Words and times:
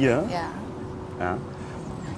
ihr. 0.00 0.24
Ja. 0.30 1.24
Ja. 1.24 1.36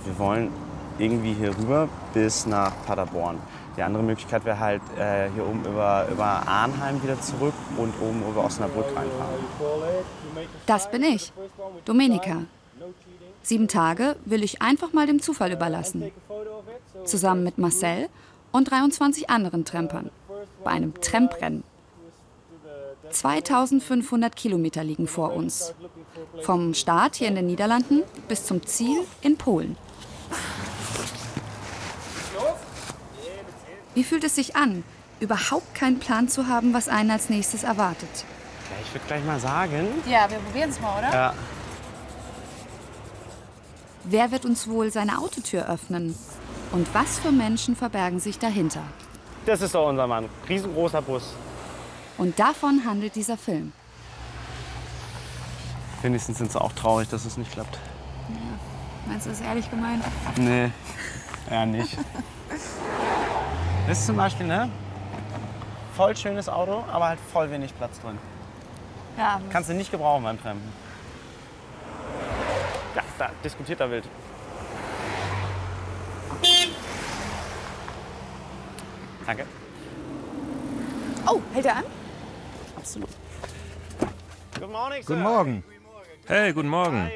Wir 0.04 0.18
wollen 0.18 0.50
irgendwie 0.98 1.32
hier 1.32 1.56
rüber 1.56 1.88
bis 2.14 2.46
nach 2.46 2.73
Paderborn. 2.86 3.38
Die 3.77 3.82
andere 3.82 4.02
Möglichkeit 4.02 4.45
wäre 4.45 4.59
halt 4.59 4.82
äh, 4.98 5.30
hier 5.34 5.46
oben 5.46 5.64
über, 5.64 6.06
über 6.10 6.24
Arnheim 6.46 7.02
wieder 7.02 7.18
zurück 7.20 7.54
und 7.78 7.95
oben 8.00 8.23
über 8.28 8.45
Osnabrück 8.45 8.87
reinfahren. 8.87 9.45
Das 10.66 10.90
bin 10.90 11.02
ich, 11.02 11.32
Domenica. 11.84 12.42
Sieben 13.42 13.68
Tage 13.68 14.16
will 14.24 14.45
ich 14.45 14.60
einfach 14.60 14.92
mal 14.92 15.06
dem 15.06 15.20
Zufall 15.20 15.52
überlassen. 15.52 16.12
Zusammen 17.04 17.45
mit 17.45 17.59
Marcel 17.59 18.09
und 18.52 18.70
23 18.70 19.30
anderen 19.30 19.64
Trampern. 19.64 20.10
Bei 20.62 20.70
einem 20.70 20.95
Tramprennen. 21.01 21.64
2500 23.12 24.34
Kilometer 24.34 24.83
liegen 24.83 25.07
vor 25.07 25.33
uns. 25.33 25.75
Vom 26.43 26.75
Start 26.75 27.16
hier 27.16 27.29
in 27.29 27.35
den 27.35 27.47
Niederlanden 27.47 28.02
bis 28.29 28.45
zum 28.45 28.66
Ziel 28.66 29.05
in 29.21 29.37
Polen. 29.37 29.77
Wie 33.95 34.04
fühlt 34.04 34.24
es 34.24 34.35
sich 34.35 34.57
an, 34.57 34.85
überhaupt 35.21 35.74
keinen 35.74 35.99
Plan 35.99 36.29
zu 36.29 36.49
haben, 36.49 36.73
was 36.73 36.88
einen 36.88 37.10
als 37.10 37.29
nächstes 37.29 37.63
erwartet? 37.63 38.09
Ja, 38.71 38.77
ich 38.82 38.95
würde 38.95 39.07
gleich 39.07 39.24
mal 39.24 39.38
sagen. 39.38 39.87
Ja, 40.07 40.30
wir 40.30 40.38
probieren 40.38 40.71
es 40.71 40.80
mal, 40.80 40.99
oder? 40.99 41.13
Ja. 41.13 41.35
Wer 44.04 44.32
wird 44.32 44.45
uns 44.45 44.66
wohl 44.69 44.91
seine 44.91 45.19
Autotür 45.19 45.69
öffnen? 45.69 46.16
Und 46.73 46.93
was 46.95 47.19
für 47.19 47.30
Menschen 47.30 47.76
verbergen 47.76 48.19
sich 48.19 48.38
dahinter? 48.38 48.82
Das 49.45 49.60
ist 49.60 49.74
doch 49.74 49.88
unser 49.88 50.07
Mann. 50.07 50.29
Riesengroßer 50.49 51.02
Bus. 51.02 51.35
Und 52.18 52.38
davon 52.38 52.85
handelt 52.85 53.15
dieser 53.15 53.37
Film. 53.37 53.73
Wenigstens 56.02 56.38
sind 56.38 56.52
sie 56.52 56.60
auch 56.60 56.73
traurig, 56.73 57.09
dass 57.09 57.24
es 57.24 57.37
nicht 57.37 57.52
klappt. 57.52 57.79
Meinst 59.07 59.27
du 59.27 59.30
das 59.30 59.41
ehrlich 59.41 59.71
gemeint? 59.71 60.04
Nee, 60.37 60.71
eher 61.51 61.66
nicht. 61.66 61.96
Das 63.88 63.99
ist 63.99 64.06
zum 64.06 64.16
Beispiel, 64.16 64.47
ne? 64.47 64.71
Voll 65.97 66.16
schönes 66.16 66.49
Auto, 66.49 66.84
aber 66.91 67.09
halt 67.09 67.19
voll 67.32 67.50
wenig 67.50 67.77
Platz 67.77 68.00
drin. 68.00 68.16
Ja. 69.19 69.41
Kannst 69.50 69.71
du 69.71 69.75
nicht 69.75 69.91
gebrauchen 69.91 70.22
beim 70.22 70.41
Trampen. 70.41 70.72
Ja, 72.94 73.03
da 73.19 73.31
diskutiert 73.43 73.81
er 73.81 73.91
wild. 73.91 74.09
Danke. 79.26 79.47
Oh, 81.26 81.41
hält 81.53 81.66
er 81.66 81.76
an? 81.76 81.84
Absolut. 82.83 83.09
Good 84.59 84.71
morning, 84.72 85.03
Guten 85.06 85.22
Morgen. 85.22 85.62
Hey, 86.27 86.53
guten 86.53 86.69
Morgen. 86.69 87.11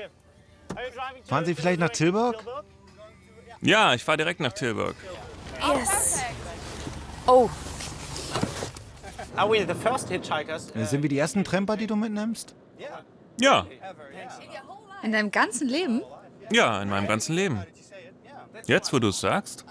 Fahren 1.25 1.45
Sie 1.45 1.57
vielleicht 1.57 1.81
nach 1.81 1.89
Tilburg? 1.91 2.37
Ja, 3.63 3.93
ich 3.95 4.05
fahre 4.05 4.17
direkt 4.19 4.39
nach 4.39 4.53
Tilburg. 4.53 4.95
Yes. 5.61 6.23
Oh, 7.27 7.51
Are 9.35 9.51
we 9.51 9.67
the 9.67 9.75
first 9.75 10.09
hitchhikers? 10.09 10.71
Äh, 10.77 10.85
Sind 10.85 11.03
wir 11.03 11.09
die 11.11 11.19
ersten 11.19 11.43
Tramper, 11.43 11.77
die 11.77 11.89
du 11.89 11.97
mitnimmst? 11.97 12.55
Ja, 13.41 13.67
In 15.03 15.11
deinem 15.11 15.33
ganzen 15.33 15.69
Leben? 15.69 16.03
ja, 16.53 16.81
in 16.81 16.89
meinem 16.91 17.09
ganzen 17.09 17.35
Leben. 17.35 17.67
Jetzt, 18.67 18.93
wo 18.93 19.01
du 19.01 19.09
es 19.09 19.21
sagst, 19.21 19.65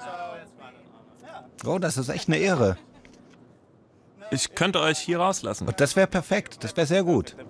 Oh, 1.66 1.80
das 1.80 1.96
ist 1.98 2.10
echt 2.10 2.28
eine 2.28 2.38
Ehre. 2.38 2.78
Ich 4.32 4.56
könnte 4.56 4.80
euch 4.82 5.00
hier 5.00 5.20
rauslassen. 5.20 5.68
Und 5.68 5.80
das 5.80 5.96
wäre 5.96 6.08
perfekt. 6.08 6.64
Das 6.64 6.76
wäre 6.76 6.88
sehr 6.88 7.04
gut. 7.04 7.36
Good. 7.38 7.48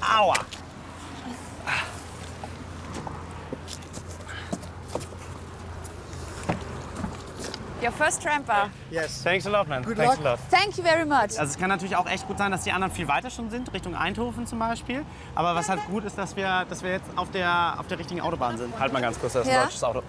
Aua! 0.00 0.34
your 7.86 7.92
first 7.92 8.22
tramper. 8.22 8.70
Yes. 8.90 9.22
Thanks 9.22 9.46
a 9.46 9.50
lot, 9.50 9.68
man. 9.68 9.82
Thanks 9.84 10.18
a 10.18 10.22
lot. 10.22 10.38
Thank 10.50 10.76
you 10.76 10.82
very 10.82 11.04
much. 11.04 11.38
Also 11.38 11.44
es 11.44 11.58
kann 11.58 11.68
natürlich 11.68 11.96
auch 11.96 12.06
echt 12.06 12.26
gut 12.26 12.38
sein, 12.38 12.50
dass 12.50 12.64
die 12.64 12.72
anderen 12.72 12.92
viel 12.92 13.08
weiter 13.08 13.30
schon 13.30 13.50
sind, 13.50 13.72
Richtung 13.72 13.94
Eindhoven 13.94 14.46
zum 14.46 14.58
Beispiel. 14.58 15.04
Aber 15.34 15.54
was 15.54 15.68
halt 15.68 15.84
gut 15.86 16.04
ist, 16.04 16.18
dass 16.18 16.36
wir, 16.36 16.64
dass 16.68 16.82
wir 16.82 16.90
jetzt 16.92 17.10
auf 17.16 17.30
der, 17.30 17.76
auf 17.78 17.86
der 17.86 17.98
richtigen 17.98 18.20
Autobahn 18.20 18.58
sind. 18.58 18.78
Halt 18.78 18.92
mal 18.92 19.02
ganz 19.02 19.18
kurz, 19.20 19.34
das 19.34 19.42
ist 19.44 19.48
ein 19.48 19.54
Ja. 19.54 19.64
deutsches 19.64 19.84
Auto. 19.84 20.02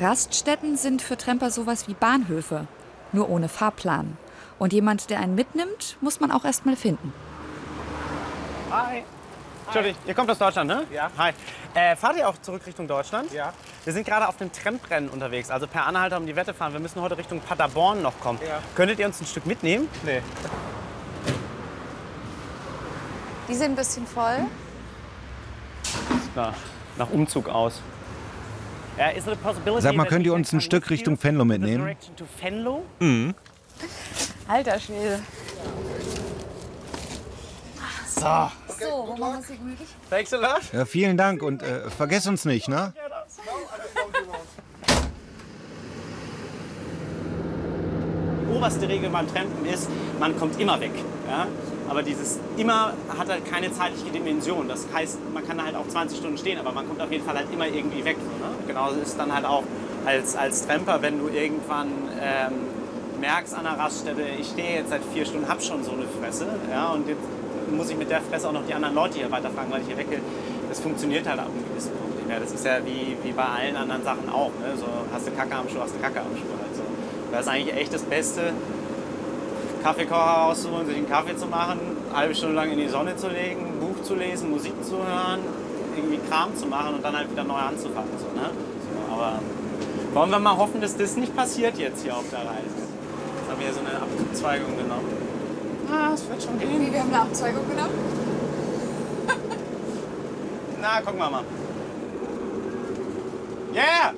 Raststätten 0.00 0.78
sind 0.78 1.02
für 1.02 1.18
Tramper 1.18 1.50
sowas 1.50 1.86
wie 1.86 1.94
Bahnhöfe, 1.94 2.66
nur 3.12 3.28
ohne 3.28 3.48
Fahrplan. 3.48 4.16
Und 4.58 4.72
jemand, 4.72 5.10
der 5.10 5.20
einen 5.20 5.34
mitnimmt, 5.34 5.98
muss 6.00 6.20
man 6.20 6.30
auch 6.30 6.44
erst 6.44 6.64
mal 6.64 6.76
finden. 6.76 7.12
Hi. 8.70 9.02
Entschuldigung, 9.66 10.00
ihr 10.06 10.14
kommt 10.14 10.30
aus 10.30 10.38
Deutschland, 10.38 10.68
ne? 10.68 10.86
Ja. 10.90 11.10
Hi. 11.18 11.32
Äh, 11.74 11.96
fahrt 11.96 12.16
ihr 12.16 12.28
auch 12.28 12.36
zurück 12.40 12.62
Richtung 12.66 12.88
Deutschland? 12.88 13.32
Ja. 13.32 13.52
Wir 13.84 13.92
sind 13.92 14.04
gerade 14.06 14.26
auf 14.26 14.36
dem 14.36 14.50
Tramprennen 14.52 15.08
unterwegs, 15.10 15.50
also 15.50 15.66
per 15.66 15.86
Anhalter 15.86 16.16
um 16.16 16.26
die 16.26 16.34
Wette 16.34 16.54
fahren. 16.54 16.72
Wir 16.72 16.80
müssen 16.80 17.00
heute 17.00 17.16
Richtung 17.16 17.40
Paderborn 17.40 18.02
noch 18.02 18.18
kommen. 18.20 18.38
Ja. 18.46 18.60
Könntet 18.74 18.98
ihr 18.98 19.06
uns 19.06 19.20
ein 19.20 19.26
Stück 19.26 19.46
mitnehmen? 19.46 19.88
Nee. 20.02 20.22
Die 23.48 23.54
sind 23.54 23.72
ein 23.72 23.76
bisschen 23.76 24.06
voll. 24.06 24.46
Nach, 26.34 26.54
nach 26.96 27.10
Umzug 27.10 27.48
aus. 27.48 27.80
Ja, 27.80 27.80
is 27.80 27.82
it 27.82 27.88
a 27.88 28.79
possibility 28.79 28.79
Sag 29.80 29.94
mal, 29.94 30.06
könnt 30.06 30.26
ihr 30.26 30.34
uns 30.34 30.52
ein 30.52 30.60
Stück 30.60 30.90
Richtung 30.90 31.16
the 31.16 31.44
mitnehmen? 31.44 31.96
Venlo? 32.40 32.84
Alter 34.48 34.78
Schwede. 34.78 35.20
So. 38.06 38.20
So, 38.20 39.08
wo 39.08 39.16
machen 39.16 39.42
wir 39.46 39.56
gemütlich? 39.56 39.88
Thanks 40.10 40.32
a 40.34 40.36
lot. 40.36 40.60
Ja, 40.72 40.84
vielen 40.84 41.16
Dank 41.16 41.42
und 41.42 41.62
äh, 41.62 41.88
vergesst 41.90 42.26
uns 42.26 42.44
nicht, 42.44 42.68
ne? 42.68 42.92
oberste 48.60 48.88
Regel 48.88 49.08
beim 49.08 49.26
Trampen 49.26 49.64
ist, 49.64 49.88
man 50.18 50.36
kommt 50.38 50.60
immer 50.60 50.78
weg. 50.80 50.92
Ja? 51.26 51.46
Aber 51.90 52.04
dieses 52.04 52.38
immer 52.56 52.92
hat 53.18 53.28
halt 53.28 53.44
keine 53.50 53.72
zeitliche 53.72 54.12
Dimension. 54.12 54.68
Das 54.68 54.86
heißt, 54.94 55.18
man 55.34 55.44
kann 55.44 55.62
halt 55.62 55.74
auch 55.74 55.88
20 55.88 56.18
Stunden 56.18 56.38
stehen, 56.38 56.56
aber 56.58 56.70
man 56.70 56.86
kommt 56.86 57.02
auf 57.02 57.10
jeden 57.10 57.24
Fall 57.24 57.36
halt 57.36 57.48
immer 57.52 57.66
irgendwie 57.66 58.04
weg. 58.04 58.16
Ne? 58.16 58.46
Genauso 58.68 59.00
ist 59.00 59.18
dann 59.18 59.34
halt 59.34 59.44
auch 59.44 59.64
als, 60.06 60.36
als 60.36 60.66
Tramper, 60.68 61.02
wenn 61.02 61.18
du 61.18 61.26
irgendwann 61.26 61.88
ähm, 62.22 62.52
merkst 63.20 63.54
an 63.56 63.64
der 63.64 63.76
Raststätte, 63.76 64.22
ich 64.40 64.46
stehe 64.46 64.76
jetzt 64.76 64.90
seit 64.90 65.02
vier 65.12 65.26
Stunden, 65.26 65.48
hab 65.48 65.60
schon 65.60 65.82
so 65.82 65.90
eine 65.90 66.04
Fresse. 66.06 66.46
Ja? 66.70 66.90
Und 66.92 67.08
jetzt 67.08 67.24
muss 67.76 67.90
ich 67.90 67.96
mit 67.96 68.08
der 68.08 68.20
Fresse 68.20 68.48
auch 68.48 68.52
noch 68.52 68.66
die 68.66 68.74
anderen 68.74 68.94
Leute 68.94 69.18
hier 69.18 69.30
weiterfragen, 69.32 69.72
weil 69.72 69.80
ich 69.80 69.88
hier 69.88 69.96
weg 69.96 70.10
will. 70.10 70.22
Das 70.68 70.78
funktioniert 70.78 71.28
halt 71.28 71.40
ab 71.40 71.48
einem 71.52 71.68
gewissen 71.68 71.90
Punkt 71.90 72.16
nicht 72.18 72.28
mehr. 72.28 72.38
Das 72.38 72.52
ist 72.52 72.64
ja 72.64 72.78
wie, 72.86 73.16
wie 73.24 73.32
bei 73.32 73.44
allen 73.44 73.74
anderen 73.74 74.04
Sachen 74.04 74.28
auch. 74.30 74.52
Ne? 74.62 74.76
So, 74.78 74.86
hast 75.12 75.26
du 75.26 75.32
Kacke 75.32 75.56
am 75.56 75.68
Schuh, 75.68 75.80
hast 75.80 75.96
du 75.96 75.98
Kacke 75.98 76.20
am 76.20 76.36
Schuh. 76.36 76.54
Halt. 76.54 76.70
Das 77.32 77.42
ist 77.42 77.48
eigentlich 77.48 77.74
echt 77.74 77.92
das 77.92 78.02
Beste, 78.02 78.52
Kaffeekocher 79.82 80.20
rauszuholen, 80.20 80.86
sich 80.86 80.96
einen 80.96 81.08
Kaffee 81.08 81.36
zu 81.36 81.46
machen, 81.46 81.80
eine 82.10 82.18
halbe 82.18 82.34
Stunde 82.34 82.54
lang 82.54 82.70
in 82.70 82.78
die 82.78 82.88
Sonne 82.88 83.16
zu 83.16 83.28
legen, 83.28 83.66
ein 83.66 83.80
Buch 83.80 84.02
zu 84.02 84.14
lesen, 84.14 84.50
Musik 84.50 84.74
zu 84.84 84.96
hören, 84.96 85.40
irgendwie 85.96 86.18
Kram 86.28 86.54
zu 86.56 86.66
machen 86.66 86.94
und 86.94 87.04
dann 87.04 87.16
halt 87.16 87.30
wieder 87.30 87.44
neu 87.44 87.54
anzufangen. 87.54 88.10
So, 88.18 88.26
ne? 88.38 88.50
so, 88.50 89.14
aber 89.14 89.40
wollen 90.12 90.30
wir 90.30 90.38
mal 90.38 90.56
hoffen, 90.56 90.80
dass 90.80 90.96
das 90.96 91.16
nicht 91.16 91.34
passiert 91.34 91.78
jetzt 91.78 92.02
hier 92.02 92.16
auf 92.16 92.28
der 92.30 92.40
Reise. 92.40 92.80
Jetzt 93.38 93.50
haben 93.50 93.58
wir 93.58 93.66
hier 93.66 93.74
so 93.74 93.80
eine 93.80 94.02
Abzweigung 94.02 94.76
genommen. 94.76 95.08
Ah, 95.90 96.12
es 96.14 96.28
wird 96.28 96.42
schon 96.42 96.58
gehen. 96.58 96.80
Wie, 96.80 96.92
wir 96.92 97.00
haben 97.00 97.12
eine 97.12 97.22
Abzweigung 97.22 97.68
genommen? 97.68 97.94
Na, 100.80 101.00
gucken 101.00 101.18
wir 101.18 101.30
mal. 101.30 101.44
Yeah! 103.72 104.14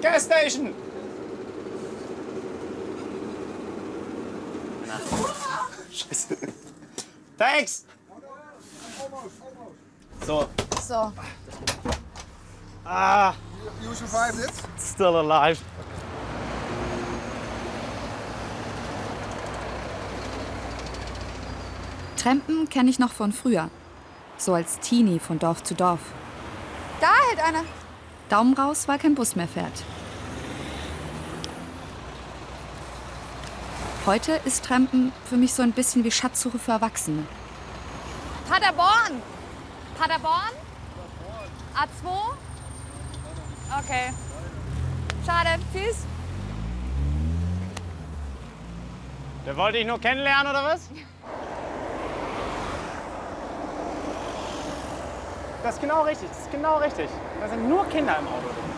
Gas 0.00 0.24
Station! 0.24 0.85
Na. 4.86 5.00
Scheiße. 5.90 6.36
Thanks! 7.36 7.84
So. 10.24 10.48
So. 10.80 11.12
Ah. 12.84 13.34
You 13.82 13.92
survived 13.94 14.38
it? 14.38 14.52
Still 14.78 15.16
alive. 15.16 15.58
Trampen 22.16 22.68
kenne 22.68 22.90
ich 22.90 22.98
noch 22.98 23.12
von 23.12 23.32
früher. 23.32 23.70
So 24.38 24.54
als 24.54 24.80
Teenie 24.80 25.18
von 25.18 25.38
Dorf 25.38 25.62
zu 25.62 25.74
Dorf. 25.74 26.00
Da 27.00 27.12
hält 27.28 27.40
einer. 27.40 27.64
Daumen 28.28 28.54
raus, 28.54 28.88
weil 28.88 28.98
kein 28.98 29.14
Bus 29.14 29.36
mehr 29.36 29.48
fährt. 29.48 29.84
Heute 34.06 34.40
ist 34.44 34.64
Trampen 34.64 35.12
für 35.28 35.36
mich 35.36 35.52
so 35.52 35.64
ein 35.64 35.72
bisschen 35.72 36.04
wie 36.04 36.12
Schatzsuche 36.12 36.60
für 36.60 36.70
Erwachsene. 36.70 37.24
Paderborn! 38.48 39.20
Paderborn? 39.98 40.52
A2? 41.74 42.06
Okay. 43.80 44.12
Schade, 45.26 45.60
tschüss. 45.72 46.04
Der 49.44 49.56
wollte 49.56 49.78
ich 49.78 49.86
nur 49.88 50.00
kennenlernen, 50.00 50.52
oder 50.52 50.62
was? 50.62 50.88
Das 55.64 55.74
ist 55.74 55.80
genau 55.80 56.02
richtig, 56.02 56.28
das 56.28 56.38
ist 56.42 56.52
genau 56.52 56.76
richtig. 56.76 57.10
Da 57.40 57.48
sind 57.48 57.68
nur 57.68 57.84
Kinder 57.88 58.16
im 58.20 58.28
Auto 58.28 58.46
drin. 58.46 58.70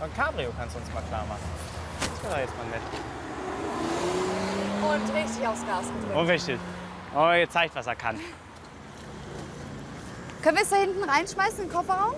Von 0.00 0.12
Cabrio 0.12 0.50
kannst 0.58 0.76
du 0.76 0.80
uns 0.80 0.92
mal 0.92 1.02
klar 1.04 1.24
machen. 1.26 1.48
Das 1.98 2.30
wäre 2.30 2.40
jetzt 2.42 2.54
mal 2.58 2.66
nett. 2.66 2.82
Und 4.82 5.14
richtig 5.14 5.46
aufs 5.46 5.66
Gas 5.66 5.84
gedrückt. 5.86 6.16
Oh, 6.16 6.22
richtig. 6.22 6.58
Oh, 7.14 7.30
ihr 7.38 7.48
zeigt, 7.48 7.74
was 7.74 7.86
er 7.86 7.94
kann. 7.94 8.16
Können 10.42 10.56
wir 10.56 10.62
es 10.64 10.70
da 10.70 10.76
hinten 10.76 11.04
reinschmeißen 11.04 11.60
in 11.60 11.68
den 11.68 11.72
Kofferraum? 11.72 12.14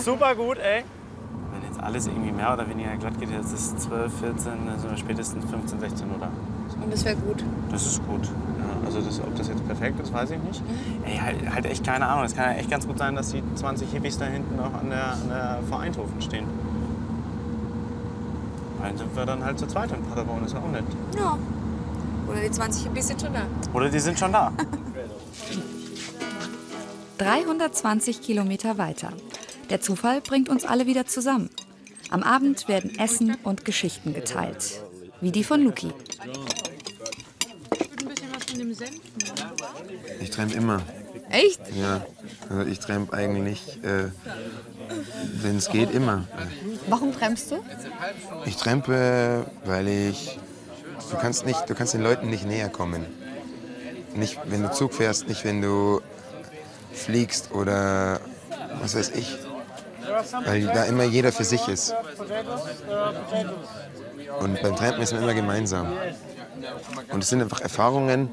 Super 0.00 0.34
gut, 0.34 0.58
ey. 0.58 0.84
Wenn 1.52 1.62
jetzt 1.68 1.82
alles 1.82 2.06
irgendwie 2.06 2.32
mehr 2.32 2.52
oder 2.52 2.68
weniger 2.68 2.96
glatt 2.96 3.18
geht, 3.18 3.30
jetzt 3.30 3.52
ist 3.52 3.80
12, 3.80 4.20
14, 4.20 4.52
also 4.70 4.88
spätestens 4.96 5.50
15, 5.50 5.80
16 5.80 6.10
Uhr 6.10 6.18
da. 6.18 6.28
Und 6.82 6.92
das 6.92 7.04
wäre 7.04 7.16
gut. 7.16 7.44
Das 7.70 7.86
ist 7.86 8.06
gut. 8.06 8.26
Ja, 8.26 8.86
also 8.86 9.00
das, 9.00 9.20
ob 9.20 9.34
das 9.36 9.48
jetzt 9.48 9.66
perfekt 9.66 10.00
ist, 10.00 10.12
weiß 10.12 10.30
ich 10.32 10.38
nicht. 10.38 10.62
Ey, 11.04 11.16
halt, 11.18 11.54
halt 11.54 11.66
echt 11.66 11.84
keine 11.84 12.06
Ahnung. 12.06 12.24
Es 12.24 12.34
kann 12.34 12.50
ja 12.52 12.58
echt 12.58 12.70
ganz 12.70 12.86
gut 12.86 12.98
sein, 12.98 13.14
dass 13.14 13.30
die 13.30 13.42
20 13.54 13.90
Hippies 13.90 14.18
da 14.18 14.26
hinten 14.26 14.56
noch 14.56 14.74
an 14.74 14.90
der, 14.90 15.12
an 15.12 15.28
der 15.28 15.58
vor 15.68 15.80
Eindhoven 15.80 16.20
stehen. 16.20 16.46
Dann 18.82 18.98
sind 18.98 19.16
wir 19.16 19.24
dann 19.24 19.44
halt 19.44 19.58
zu 19.58 19.66
zweit 19.66 19.92
in 19.92 20.02
Paderborn, 20.02 20.44
ist 20.44 20.54
ja 20.54 20.60
auch 20.60 20.70
nett. 20.70 20.84
Ja. 21.16 21.38
Oder 22.28 22.40
die 22.40 22.50
20 22.50 22.86
ein 22.86 22.94
bisschen 22.94 23.18
schon 23.18 23.32
da. 23.32 23.42
Oder 23.72 23.88
die 23.88 24.00
sind 24.00 24.18
schon 24.18 24.32
da. 24.32 24.52
320 27.18 28.20
Kilometer 28.20 28.78
weiter. 28.78 29.12
Der 29.70 29.80
Zufall 29.80 30.20
bringt 30.20 30.48
uns 30.48 30.64
alle 30.64 30.86
wieder 30.86 31.06
zusammen. 31.06 31.48
Am 32.10 32.24
Abend 32.24 32.66
werden 32.68 32.98
Essen 32.98 33.36
und 33.44 33.64
Geschichten 33.64 34.12
geteilt. 34.12 34.82
Wie 35.20 35.30
die 35.30 35.44
von 35.44 35.62
Luki. 35.62 35.92
Ich 40.20 40.30
träume 40.30 40.52
immer. 40.54 40.82
Echt? 41.30 41.60
Ja. 41.74 42.04
Also 42.48 42.70
ich 42.70 42.78
träume 42.78 43.12
eigentlich, 43.12 43.82
äh, 43.82 44.10
wenn 45.42 45.56
es 45.56 45.68
geht, 45.68 45.92
immer. 45.92 46.26
Warum 46.88 47.12
bremst 47.12 47.50
du? 47.50 47.56
Ich 48.46 48.56
träume, 48.56 49.46
weil 49.64 49.88
ich. 49.88 50.38
Du 51.10 51.18
kannst, 51.18 51.44
nicht, 51.44 51.68
du 51.68 51.74
kannst 51.74 51.92
den 51.94 52.02
Leuten 52.02 52.30
nicht 52.30 52.46
näher 52.46 52.68
kommen. 52.70 53.04
Nicht, 54.14 54.38
wenn 54.46 54.62
du 54.62 54.70
Zug 54.72 54.94
fährst, 54.94 55.28
nicht, 55.28 55.44
wenn 55.44 55.60
du 55.60 56.00
fliegst 56.92 57.52
oder 57.52 58.20
was 58.80 58.94
weiß 58.94 59.10
ich. 59.10 59.36
Weil 60.44 60.66
da 60.66 60.84
immer 60.84 61.04
jeder 61.04 61.32
für 61.32 61.44
sich 61.44 61.66
ist. 61.68 61.94
Und 64.40 64.62
beim 64.62 64.76
Trampen 64.76 65.02
ist 65.02 65.12
man 65.12 65.22
immer 65.22 65.34
gemeinsam. 65.34 65.92
Und 67.12 67.22
es 67.22 67.28
sind 67.28 67.42
einfach 67.42 67.60
Erfahrungen, 67.60 68.30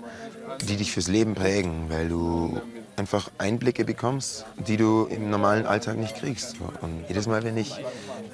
die 0.68 0.78
dich 0.78 0.92
fürs 0.92 1.08
Leben 1.08 1.36
prägen, 1.36 1.90
weil 1.90 2.10
du 2.10 2.62
einfach 3.00 3.32
Einblicke 3.38 3.86
bekommst, 3.86 4.46
die 4.68 4.78
du 4.78 5.06
im 5.06 5.30
normalen 5.30 5.66
Alltag 5.66 5.98
nicht 5.98 6.16
kriegst. 6.16 6.56
Und 6.82 7.06
jedes 7.08 7.28
Mal, 7.28 7.44
wenn 7.44 7.58
ich, 7.58 7.74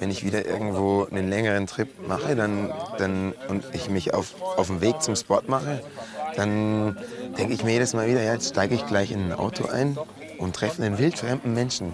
wenn 0.00 0.10
ich 0.10 0.24
wieder 0.24 0.44
irgendwo 0.44 1.06
einen 1.10 1.28
längeren 1.28 1.66
Trip 1.66 1.88
mache 2.06 2.34
dann, 2.34 2.72
dann, 2.98 3.32
und 3.48 3.64
ich 3.72 3.88
mich 3.88 4.12
auf, 4.12 4.34
auf 4.42 4.66
den 4.66 4.80
Weg 4.80 5.02
zum 5.02 5.14
Spot 5.14 5.42
mache, 5.46 5.82
dann 6.34 6.98
denke 7.38 7.54
ich 7.54 7.64
mir 7.64 7.72
jedes 7.72 7.94
Mal 7.94 8.08
wieder, 8.08 8.22
ja, 8.22 8.34
jetzt 8.34 8.50
steige 8.50 8.74
ich 8.74 8.86
gleich 8.86 9.12
in 9.12 9.30
ein 9.30 9.32
Auto 9.32 9.66
ein 9.66 9.96
und 10.38 10.56
treffe 10.56 10.82
einen 10.82 10.98
wildfremden 10.98 11.54
Menschen. 11.54 11.92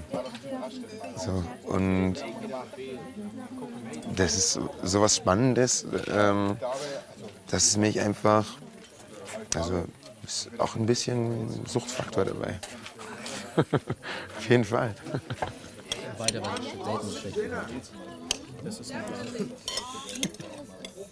So, 1.16 1.44
und 1.70 2.16
das 4.16 4.37
ist 4.37 4.60
so 4.82 5.00
was 5.00 5.16
Spannendes, 5.16 5.87
ähm, 6.12 6.56
dass 7.52 7.66
es 7.66 7.76
mich 7.76 8.00
einfach, 8.00 8.46
also 9.54 9.84
ist 10.25 10.50
auch 10.58 10.75
ein 10.75 10.87
bisschen 10.87 11.66
Suchtfaktor 11.66 12.25
dabei. 12.25 12.58
Auf 13.56 14.49
jeden 14.49 14.64
Fall. 14.64 14.94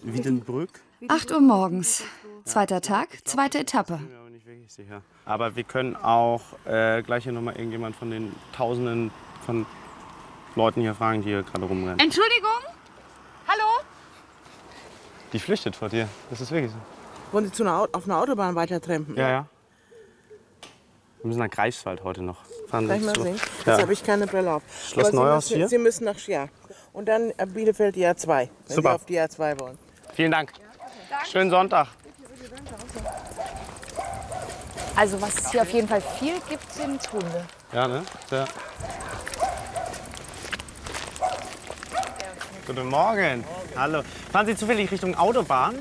Wiedenbrück? 0.02 0.80
8 1.08 1.30
Uhr 1.30 1.40
morgens. 1.40 2.04
Zweiter 2.44 2.80
Tag, 2.80 3.08
zweite 3.24 3.58
Etappe. 3.58 3.98
bin 3.98 4.08
mir 4.08 4.18
aber 4.18 4.30
nicht 4.30 4.46
wirklich 4.46 4.72
sicher. 4.72 5.02
Aber 5.26 5.56
wir 5.56 5.64
können 5.64 5.94
auch 5.94 6.40
äh, 6.64 7.02
gleich 7.02 7.24
hier 7.24 7.32
nochmal 7.32 7.56
irgendjemand 7.56 7.96
von 7.96 8.10
den 8.10 8.34
Tausenden 8.56 9.10
von 9.44 9.66
Leuten 10.56 10.80
hier 10.80 10.94
fragen, 10.94 11.20
die 11.20 11.28
hier 11.28 11.42
gerade 11.42 11.66
rumrennen. 11.66 11.98
Entschuldigung? 11.98 12.79
Die 15.32 15.38
flüchtet 15.38 15.76
vor 15.76 15.88
dir. 15.88 16.08
Das 16.30 16.40
ist 16.40 16.50
wirklich 16.50 16.72
so. 16.72 16.78
Wollen 17.32 17.44
Sie 17.46 17.52
zu 17.52 17.62
einer, 17.62 17.80
Au- 17.82 17.88
auf 17.92 18.04
einer 18.04 18.18
Autobahn 18.20 18.54
weiter 18.54 18.80
trampen? 18.80 19.16
Ja, 19.16 19.28
ja. 19.28 19.46
Wir 21.20 21.26
müssen 21.28 21.38
nach 21.38 21.50
Greifswald 21.50 22.02
heute 22.02 22.22
noch. 22.22 22.38
Fahren 22.68 22.88
Kann 22.88 22.96
ich 22.96 23.02
Sie 23.02 23.06
mal 23.06 23.22
sehen? 23.22 23.40
Ja. 23.66 23.72
Jetzt 23.72 23.82
habe 23.82 23.92
ich 23.92 24.02
keine 24.04 24.26
Brille 24.26 24.52
auf. 24.54 24.62
Schloss 24.88 25.04
Aber 25.06 25.10
Sie 25.10 25.16
Neuhaus 25.16 25.44
müssen, 25.44 25.56
hier? 25.56 25.68
Sie 25.68 25.78
müssen 25.78 26.04
nach 26.04 26.18
ja. 26.26 26.48
Und 26.92 27.06
dann 27.08 27.30
äh, 27.36 27.46
Bielefeld 27.46 27.94
die 27.94 28.06
A2, 28.06 28.26
wenn 28.66 28.76
Super. 28.76 28.90
Sie 28.90 28.94
auf 28.94 29.04
die 29.04 29.20
A2 29.20 29.60
wollen. 29.60 29.78
Vielen 30.14 30.30
Dank. 30.32 30.52
Schönen 31.30 31.50
Sonntag. 31.50 31.88
Also 34.96 35.20
was 35.20 35.34
es 35.38 35.50
hier 35.50 35.62
auf 35.62 35.70
jeden 35.70 35.88
Fall 35.88 36.00
viel 36.00 36.34
gibt, 36.48 36.72
sind 36.72 37.12
Hunde. 37.12 37.46
Ja, 37.72 37.86
ne? 37.86 38.02
Ja. 38.30 38.44
Guten 42.70 42.88
Morgen. 42.88 43.42
Hallo. 43.74 44.04
Fahren 44.30 44.46
Sie 44.46 44.54
zufällig 44.54 44.88
Richtung 44.92 45.16
Autobahn? 45.16 45.74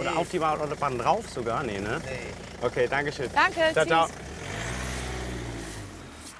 Oder 0.00 0.16
auf 0.16 0.30
die 0.30 0.40
Autobahn 0.40 0.96
drauf 0.96 1.28
sogar? 1.28 1.62
Nee, 1.62 1.78
ne? 1.78 2.00
Okay, 2.62 2.88
danke 2.88 3.12
schön. 3.12 3.28
Danke, 3.34 3.60
Ciao, 3.74 3.84
ciao. 3.84 4.06
tschüss. 4.06 4.16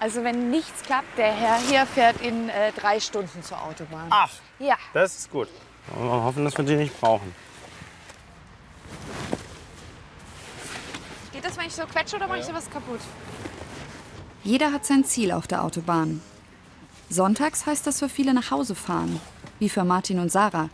Also 0.01 0.25
wenn 0.25 0.49
nichts 0.49 0.83
klappt, 0.85 1.19
der 1.19 1.31
Herr 1.35 1.59
hier 1.69 1.85
fährt 1.85 2.23
in 2.23 2.49
äh, 2.49 2.73
drei 2.73 3.01
Stunden 3.01 3.43
zur 3.43 3.63
Autobahn. 3.63 4.07
Ach, 4.09 4.31
Ja. 4.59 4.77
das 4.95 5.15
ist 5.19 5.31
gut. 5.31 5.49
Wir 5.95 6.11
hoffen, 6.11 6.47
dass 6.47 6.57
wir 6.57 6.65
die 6.65 6.77
nicht 6.77 6.99
brauchen. 6.99 7.35
Geht 11.35 11.45
das, 11.45 11.59
wenn 11.59 11.67
ich 11.67 11.75
so 11.75 11.83
quetsche 11.85 12.17
oder 12.17 12.29
mache 12.29 12.39
ich 12.39 12.47
sowas 12.47 12.71
kaputt? 12.71 13.01
Jeder 14.43 14.73
hat 14.73 14.87
sein 14.87 15.05
Ziel 15.05 15.33
auf 15.33 15.47
der 15.47 15.63
Autobahn. 15.63 16.23
Sonntags 17.11 17.67
heißt 17.67 17.87
das 17.87 17.99
für 17.99 18.09
viele 18.09 18.33
nach 18.33 18.51
Hause 18.51 18.75
fahren, 18.75 19.21
wie 19.63 19.69
für 19.69 19.85
Martin 19.85 20.19
und 20.19 20.33
Sarah. 20.33 20.71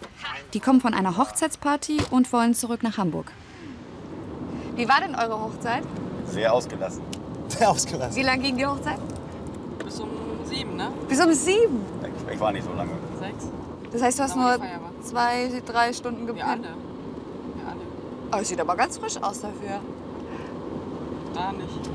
Die 0.55 0.61
kommen 0.61 0.81
von 0.81 0.95
einer 0.95 1.19
Hochzeitsparty 1.19 1.99
und 2.11 2.33
wollen 2.33 2.55
zurück 2.55 2.83
nach 2.83 2.97
Hamburg. 2.97 3.31
Wie 4.77 4.89
war 4.89 5.03
denn 5.03 5.15
eure 5.15 5.39
Hochzeit? 5.39 5.83
Sehr 6.25 6.55
ausgelassen. 6.55 7.03
Sehr 7.49 7.69
ausgelassen. 7.69 8.17
Wie 8.17 8.23
lang 8.23 8.41
ging 8.41 8.57
die 8.57 8.65
Hochzeit? 8.65 8.99
Bis 9.85 10.01
um 10.01 10.09
sieben, 10.47 10.77
ne? 10.77 10.89
Bis 11.07 11.21
um 11.23 11.31
sieben. 11.35 11.85
Ich, 12.03 12.33
ich 12.35 12.41
war 12.41 12.51
nicht 12.51 12.65
so 12.65 12.73
lange. 12.73 12.93
Sechs? 13.21 13.49
Das 13.93 14.01
heißt, 14.01 14.19
du 14.19 14.23
hast 14.23 14.37
nur 14.37 14.59
zwei, 15.03 15.51
drei 15.67 15.93
Stunden 15.93 16.27
Wir 16.27 16.33
gepennt. 16.33 16.49
alle. 16.51 16.63
Wir 16.63 17.69
alle. 17.71 17.81
Aber 18.31 18.41
es 18.41 18.49
sieht 18.49 18.61
aber 18.61 18.75
ganz 18.75 18.97
frisch 18.97 19.19
aus 19.19 19.43
dafür. 19.43 19.81
Da 21.35 21.53
nicht. 21.53 21.91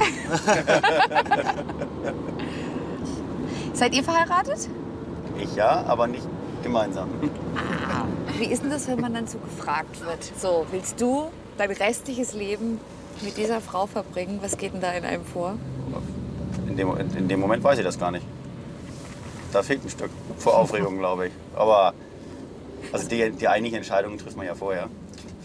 Seid 3.73 3.95
ihr 3.95 4.03
verheiratet? 4.03 4.69
Ich 5.39 5.55
ja, 5.55 5.83
aber 5.88 6.05
nicht 6.05 6.27
gemeinsam. 6.63 7.10
Wie 8.39 8.46
ist 8.46 8.63
denn 8.63 8.70
das, 8.70 8.88
wenn 8.88 9.00
man 9.00 9.13
dann 9.13 9.27
so 9.27 9.38
gefragt 9.38 10.03
wird? 10.05 10.32
So, 10.39 10.65
willst 10.72 11.00
du 11.00 11.25
dein 11.58 11.72
restliches 11.72 12.34
Leben 12.34 12.79
mit 13.22 13.38
dieser 13.38 13.62
Frau 13.62 13.86
verbringen? 13.86 14.39
Was 14.41 14.58
geht 14.58 14.74
denn 14.74 14.82
da 14.82 14.91
in 14.91 15.05
einem 15.05 15.24
vor? 15.24 15.55
In 16.67 16.77
dem, 16.77 16.98
in, 16.98 17.15
in 17.15 17.27
dem 17.27 17.39
Moment 17.39 17.63
weiß 17.63 17.77
ich 17.77 17.84
das 17.84 18.00
gar 18.00 18.12
nicht. 18.12 18.25
Da 19.51 19.62
fehlt 19.62 19.86
ein 19.86 19.89
Stück 19.89 20.10
vor 20.39 20.58
Aufregung, 20.58 20.98
glaube 20.98 21.27
ich. 21.27 21.34
Aber 21.55 21.93
also 22.91 23.08
die, 23.08 23.32
die 23.32 23.48
eigentliche 23.48 23.77
Entscheidung 23.77 24.17
trifft 24.17 24.38
man 24.38 24.46
ja 24.46 24.55
vorher. 24.55 24.89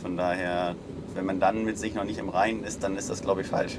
Von 0.00 0.16
daher, 0.16 0.74
wenn 1.14 1.26
man 1.26 1.40
dann 1.40 1.64
mit 1.64 1.78
sich 1.78 1.94
noch 1.94 2.04
nicht 2.04 2.18
im 2.18 2.28
Reinen 2.28 2.64
ist, 2.64 2.82
dann 2.82 2.96
ist 2.96 3.10
das, 3.10 3.20
glaube 3.20 3.42
ich, 3.42 3.46
falsch. 3.46 3.78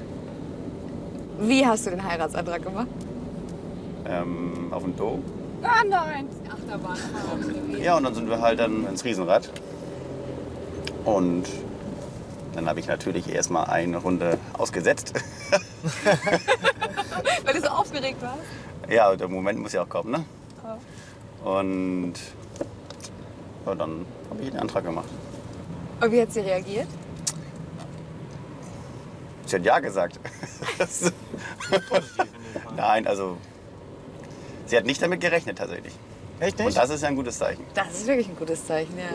Wie 1.40 1.66
hast 1.66 1.86
du 1.86 1.90
den 1.90 2.04
Heiratsantrag 2.04 2.62
gemacht? 2.62 2.88
Ähm, 4.06 4.68
auf 4.70 4.82
dem 4.82 4.96
Do. 4.96 5.20
Ah 5.62 5.84
nein, 5.86 6.28
Achterbahn. 6.50 6.98
Ja, 7.80 7.96
und 7.96 8.04
dann 8.04 8.14
sind 8.14 8.28
wir 8.28 8.40
halt 8.40 8.58
dann 8.58 8.86
ins 8.86 9.04
Riesenrad. 9.04 9.50
Und 11.04 11.48
dann 12.54 12.68
habe 12.68 12.80
ich 12.80 12.86
natürlich 12.86 13.28
erstmal 13.28 13.66
eine 13.66 13.98
Runde 13.98 14.38
ausgesetzt. 14.54 15.12
Weil 17.44 17.54
du 17.54 17.60
so 17.60 17.68
aufgeregt 17.68 18.20
warst. 18.22 18.38
Ja, 18.88 19.14
der 19.14 19.28
Moment 19.28 19.60
muss 19.60 19.72
ja 19.72 19.82
auch 19.82 19.88
kommen, 19.88 20.10
ne? 20.10 20.24
Und 21.44 22.14
ja, 23.66 23.74
dann 23.74 24.04
habe 24.30 24.42
ich 24.42 24.50
den 24.50 24.58
Antrag 24.58 24.84
gemacht. 24.84 25.08
Und 26.00 26.12
wie 26.12 26.20
hat 26.20 26.32
sie 26.32 26.40
reagiert? 26.40 26.88
Sie 29.46 29.56
hat 29.56 29.64
ja 29.64 29.78
gesagt. 29.78 30.18
Nein, 32.76 33.06
also 33.06 33.36
Sie 34.70 34.76
hat 34.76 34.86
nicht 34.86 35.02
damit 35.02 35.20
gerechnet 35.20 35.58
tatsächlich. 35.58 35.92
Echt 36.38 36.56
nicht? 36.56 36.68
Und 36.68 36.76
das 36.76 36.90
ist 36.90 37.02
ja 37.02 37.08
ein 37.08 37.16
gutes 37.16 37.36
Zeichen. 37.36 37.64
Das 37.74 37.88
ist 37.88 38.06
wirklich 38.06 38.28
ein 38.28 38.36
gutes 38.36 38.64
Zeichen, 38.64 38.96
ja. 38.96 39.08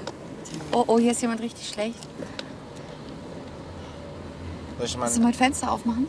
Oh, 0.73 0.83
oh, 0.85 0.99
hier 0.99 1.13
ist 1.13 1.21
jemand 1.21 1.39
richtig 1.39 1.69
schlecht. 1.69 1.97
Soll 4.77 4.85
ich 4.85 4.97
mal... 4.97 5.03
Willst 5.05 5.17
du 5.17 5.21
mal 5.21 5.29
das 5.29 5.37
Fenster 5.37 5.71
aufmachen? 5.71 6.07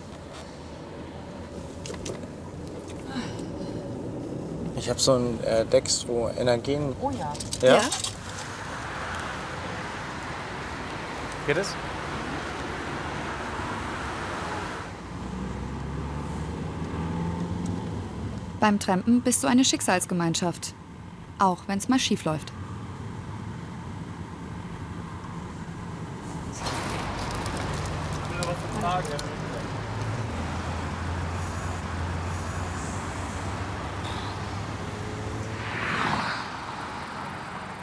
Ich 4.77 4.91
habe 4.91 4.99
so 4.99 5.15
ein 5.15 5.39
äh, 5.45 5.65
Dex, 5.65 6.09
wo 6.09 6.29
Energien... 6.29 6.97
Oh 7.01 7.11
ja. 7.11 7.33
Ja? 7.63 7.77
ja? 7.77 7.83
Geht 11.47 11.59
es? 11.59 11.69
Beim 18.67 18.81
Trampen 18.81 19.21
bist 19.21 19.45
du 19.45 19.47
eine 19.47 19.65
Schicksalsgemeinschaft. 19.65 20.75
Auch 21.39 21.69
wenn 21.69 21.79
es 21.79 21.89
mal 21.89 22.01
schief 22.01 22.25
läuft. 22.25 22.53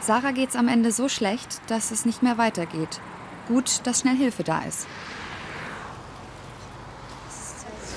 Sarah 0.02 0.32
geht's 0.32 0.54
am 0.54 0.68
Ende 0.68 0.92
so 0.92 1.08
schlecht, 1.08 1.62
dass 1.68 1.92
es 1.92 2.04
nicht 2.04 2.22
mehr 2.22 2.36
weitergeht. 2.36 3.00
Gut, 3.48 3.80
dass 3.84 4.00
schnell 4.00 4.16
Hilfe 4.16 4.44
da 4.44 4.60
ist. 4.64 4.86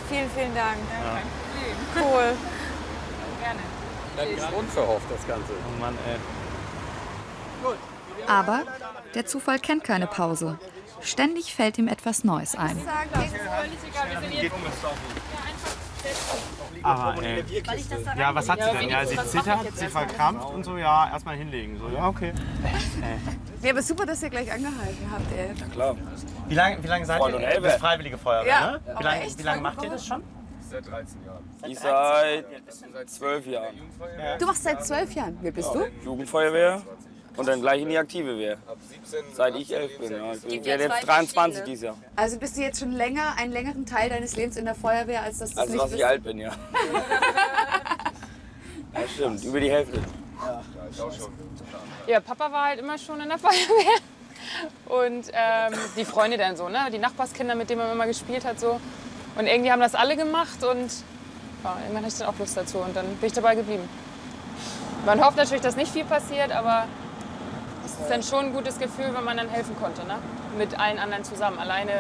Vielen, 0.08 0.30
vielen 0.30 0.56
Dank. 0.56 0.78
Cool. 1.94 2.38
Dann 4.16 4.54
unverhofft 4.54 5.06
das 5.12 5.28
Ganze. 5.28 5.52
Oh 5.54 5.80
Mann, 5.80 5.98
ey. 6.08 6.18
Aber 8.28 8.64
der 9.14 9.26
Zufall 9.26 9.60
kennt 9.60 9.84
keine 9.84 10.08
Pause. 10.08 10.58
Ständig 11.02 11.54
fällt 11.54 11.78
ihm 11.78 11.88
etwas 11.88 12.24
Neues 12.24 12.56
ein. 12.56 12.78
Aber, 16.84 17.22
ey. 17.24 17.44
Ja, 18.18 18.34
was 18.34 18.50
hat 18.50 18.60
sie 18.64 18.78
denn? 18.78 18.90
Ja, 18.90 19.06
sie 19.06 19.18
zittert, 19.18 19.60
sie 19.76 19.88
verkrampft 19.88 20.50
und 20.50 20.64
so, 20.64 20.78
ja, 20.78 21.10
erstmal 21.12 21.36
hinlegen. 21.36 21.78
So, 21.80 21.90
ja, 21.90 22.08
okay. 22.08 22.34
Ja, 23.64 23.72
aber 23.72 23.82
super, 23.82 24.06
dass 24.06 24.22
ihr 24.22 24.30
gleich 24.30 24.52
angehalten 24.52 25.10
habt, 25.12 25.32
ey. 25.36 25.50
Klar. 25.72 25.96
Wie 26.48 26.54
lange, 26.54 26.82
wie 26.84 26.88
lange 26.88 27.06
seid 27.08 27.20
ihr? 27.20 27.26
und 27.26 27.32
Du 27.34 27.38
bist 27.40 27.52
Elbe. 27.56 27.70
Freiwillige 27.72 28.18
Feuerwehr, 28.18 28.48
Ja. 28.48 28.72
ne? 28.74 28.80
Wie 29.00 29.04
lange, 29.04 29.26
wie 29.38 29.42
lange 29.44 29.62
macht 29.62 29.84
ihr 29.84 29.90
das 29.90 30.06
schon? 30.06 30.24
Seit 30.70 30.86
13 30.88 31.26
Jahren. 31.26 31.27
Ich 31.66 31.80
seit, 31.80 32.46
seit 32.94 33.10
12 33.10 33.48
Jahren. 33.48 33.76
Du 34.40 34.46
machst 34.46 34.64
seit 34.64 34.86
zwölf 34.86 35.12
Jahren. 35.14 35.38
Wie 35.42 35.52
bist 35.52 35.74
du? 35.74 35.86
Jugendfeuerwehr 36.04 36.82
und 37.36 37.48
dann 37.48 37.62
gleich 37.62 37.82
in 37.82 37.90
die 37.90 37.98
aktive 37.98 38.38
Wehr. 38.38 38.58
Seit 39.34 39.56
ich 39.56 39.74
11 39.74 39.98
bin. 40.00 40.12
Ja. 40.12 40.34
Ich 40.48 40.64
werde 40.66 40.84
jetzt 40.84 41.06
23 41.08 41.64
dieses 41.64 41.84
Jahr. 41.84 41.98
Also 42.16 42.38
bist 42.38 42.58
du 42.58 42.62
jetzt 42.62 42.80
schon 42.80 42.92
länger, 42.92 43.34
einen 43.38 43.52
längeren 43.52 43.86
Teil 43.86 44.10
deines 44.10 44.36
Lebens 44.36 44.58
in 44.58 44.66
der 44.66 44.76
Feuerwehr, 44.76 45.24
als 45.24 45.40
dass 45.40 45.54
du 45.54 45.62
Also 45.62 45.84
bist? 45.84 45.96
ich 45.96 46.06
alt 46.06 46.24
bin, 46.24 46.38
ja. 46.40 46.52
Ja, 48.94 49.02
stimmt. 49.14 49.44
Über 49.44 49.60
die 49.60 49.70
Hälfte. 49.70 50.00
Ja, 52.08 52.20
Papa 52.20 52.52
war 52.52 52.66
halt 52.68 52.80
immer 52.80 52.98
schon 52.98 53.20
in 53.22 53.30
der 53.30 53.38
Feuerwehr. 53.40 54.00
Und 54.86 55.30
ähm, 55.34 55.74
die 55.96 56.06
Freunde 56.06 56.38
dann 56.38 56.56
so, 56.56 56.70
ne? 56.70 56.88
Die 56.92 56.98
Nachbarskinder, 56.98 57.54
mit 57.54 57.70
denen 57.70 57.80
man 57.82 57.92
immer 57.92 58.08
gespielt 58.08 58.46
hat, 58.46 58.60
so. 58.60 58.80
Und 59.38 59.46
irgendwie 59.46 59.72
haben 59.72 59.82
das 59.82 59.94
alle 59.94 60.16
gemacht 60.16 60.64
und 60.64 60.90
ja, 61.64 61.78
irgendwann 61.82 62.04
hatte 62.04 62.14
ich 62.14 62.20
dann 62.20 62.28
auch 62.30 62.40
Lust 62.40 62.58
dazu 62.58 62.80
und 62.80 62.96
dann 62.96 63.06
bin 63.06 63.28
ich 63.28 63.34
dabei 63.34 63.56
geblieben. 63.56 63.84
Man 65.06 65.24
hofft 65.24 65.38
natürlich, 65.38 65.62
dass 65.62 65.76
nicht 65.76 65.92
viel 65.92 66.06
passiert, 66.06 66.52
aber 66.52 66.86
es 67.86 67.94
ist 67.94 68.10
dann 68.10 68.24
schon 68.24 68.48
ein 68.48 68.54
gutes 68.54 68.78
Gefühl, 68.78 69.14
wenn 69.14 69.24
man 69.24 69.38
dann 69.38 69.50
helfen 69.50 69.76
konnte, 69.80 70.06
ne? 70.06 70.16
Mit 70.58 70.78
allen 70.80 71.00
anderen 71.00 71.24
zusammen. 71.24 71.60
Alleine 71.60 71.92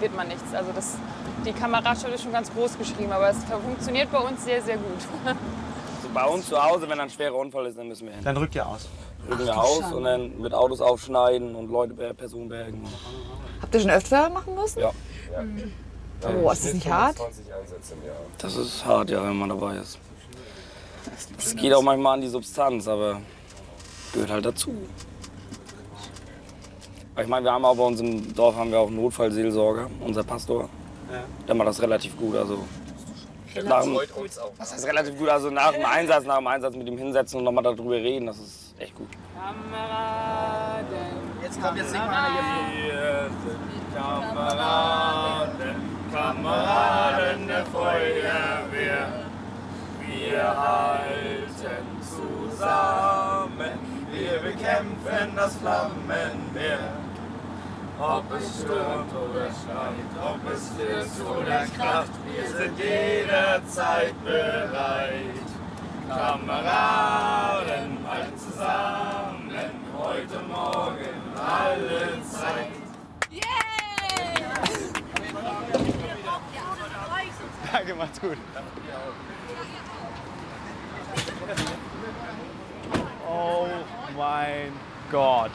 wird 0.00 0.16
man 0.16 0.28
nichts. 0.28 0.54
Also 0.54 0.72
das, 0.72 0.96
die 1.44 1.52
Kameradschaft 1.52 2.12
ist 2.14 2.22
schon 2.22 2.32
ganz 2.32 2.52
groß 2.52 2.78
geschrieben, 2.78 3.12
aber 3.12 3.28
es 3.28 3.38
funktioniert 3.44 4.10
bei 4.10 4.18
uns 4.18 4.44
sehr, 4.44 4.62
sehr 4.62 4.76
gut. 4.76 4.86
Also 5.24 6.08
bei 6.12 6.24
uns 6.24 6.48
zu 6.48 6.62
Hause, 6.62 6.88
wenn 6.88 7.00
ein 7.00 7.10
schwerer 7.10 7.36
Unfall 7.36 7.66
ist, 7.66 7.78
dann 7.78 7.88
müssen 7.88 8.06
wir 8.06 8.14
hin. 8.14 8.24
Dann 8.24 8.36
rückt 8.36 8.54
ihr 8.54 8.66
aus. 8.66 8.88
Rücken 9.30 9.44
wir 9.44 9.56
aus 9.56 9.92
und 9.92 10.04
dann 10.04 10.40
mit 10.40 10.52
Autos 10.52 10.80
aufschneiden 10.80 11.54
und 11.54 11.70
Leute, 11.70 11.94
Personen 12.14 12.48
bergen. 12.48 12.82
Habt 13.60 13.74
ihr 13.74 13.80
schon 13.80 13.90
öfter 13.90 14.28
machen 14.30 14.54
müssen? 14.54 14.80
Ja. 14.80 14.90
Oh, 16.24 16.50
ist 16.50 16.64
das 16.64 16.74
nicht 16.74 16.88
hart? 16.88 17.16
Das 18.38 18.56
ist 18.56 18.84
hart, 18.84 19.10
ja, 19.10 19.22
wenn 19.24 19.36
man 19.36 19.48
dabei 19.48 19.76
ist. 19.76 19.98
Es 21.38 21.56
geht 21.56 21.74
auch 21.74 21.82
manchmal 21.82 22.14
an 22.14 22.20
die 22.20 22.28
Substanz, 22.28 22.86
aber 22.86 23.20
gehört 24.12 24.30
halt 24.30 24.44
dazu. 24.44 24.72
Ich 27.20 27.26
meine, 27.26 27.44
wir 27.44 27.52
haben 27.52 27.64
auch 27.64 27.76
bei 27.76 27.82
uns 27.82 28.00
im 28.00 28.34
Dorf 28.34 28.56
haben 28.56 28.70
wir 28.70 28.78
auch 28.78 28.86
einen 28.86 28.96
Notfallseelsorger, 28.96 29.90
unser 30.00 30.22
Pastor. 30.22 30.68
Der 31.46 31.54
macht 31.54 31.68
das 31.68 31.82
relativ 31.82 32.16
gut. 32.16 32.36
Also 32.36 32.64
nach 33.64 33.82
dem, 33.82 33.98
was 34.56 34.72
heißt 34.72 34.86
relativ 34.86 35.18
gut? 35.18 35.28
Also 35.28 35.50
nach 35.50 35.72
dem 35.72 35.84
Einsatz, 35.84 36.24
nach 36.24 36.38
dem 36.38 36.46
Einsatz 36.46 36.74
mit 36.74 36.86
ihm 36.86 36.96
hinsetzen 36.96 37.38
und 37.38 37.44
nochmal 37.44 37.64
darüber 37.64 37.96
reden, 37.96 38.26
das 38.26 38.38
ist 38.38 38.74
echt 38.78 38.94
gut. 38.94 39.08
Kameraden. 39.34 40.86
Jetzt 41.42 41.60
kommt 41.60 41.76
jetzt 41.76 41.92
nicht 41.92 42.06
mal. 42.06 42.28
Kameraden, 43.94 45.31
Kameraden 46.12 47.48
der 47.48 47.64
Feuerwehr. 47.66 49.08
Wir 50.06 50.42
halten 50.42 51.86
zusammen, 52.02 53.78
wir 54.10 54.38
bekämpfen 54.40 55.34
das 55.34 55.56
Flammenmeer. 55.56 56.92
Ob 57.98 58.24
es 58.36 58.60
stürmt 58.60 59.10
oder 59.14 59.46
schneit, 59.46 60.12
ob 60.22 60.52
es 60.52 60.72
ist 61.06 61.20
oder 61.22 61.64
kracht, 61.76 62.10
wir 62.26 62.46
sind 62.46 62.78
jederzeit 62.78 64.14
bereit. 64.22 65.48
Kameraden, 66.08 67.98
halten 68.06 68.36
zusammen, 68.36 69.70
heute 69.96 70.38
Morgen, 70.46 71.22
alle 71.38 72.22
Zeit. 72.28 72.81
Danke, 77.72 77.94
macht's 77.94 78.20
gut. 78.20 78.36
Oh 83.26 83.66
mein 84.14 84.72
Gott. 85.10 85.50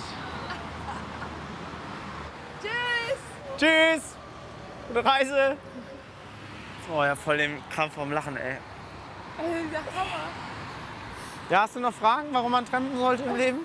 Tschüss! 2.60 3.20
Tschüss! 3.58 4.16
Gute 4.88 5.06
Reise! 5.06 5.58
Oh 6.92 7.04
ja, 7.04 7.16
voll 7.16 7.38
den 7.38 7.62
Krampf 7.70 7.94
vom 7.94 8.12
Lachen, 8.12 8.36
ey. 8.38 8.58
Ja, 11.50 11.62
hast 11.62 11.76
du 11.76 11.80
noch 11.80 11.94
Fragen, 11.94 12.30
warum 12.32 12.52
man 12.52 12.66
trampen 12.66 12.98
sollte 12.98 13.24
im 13.24 13.36
Leben? 13.36 13.60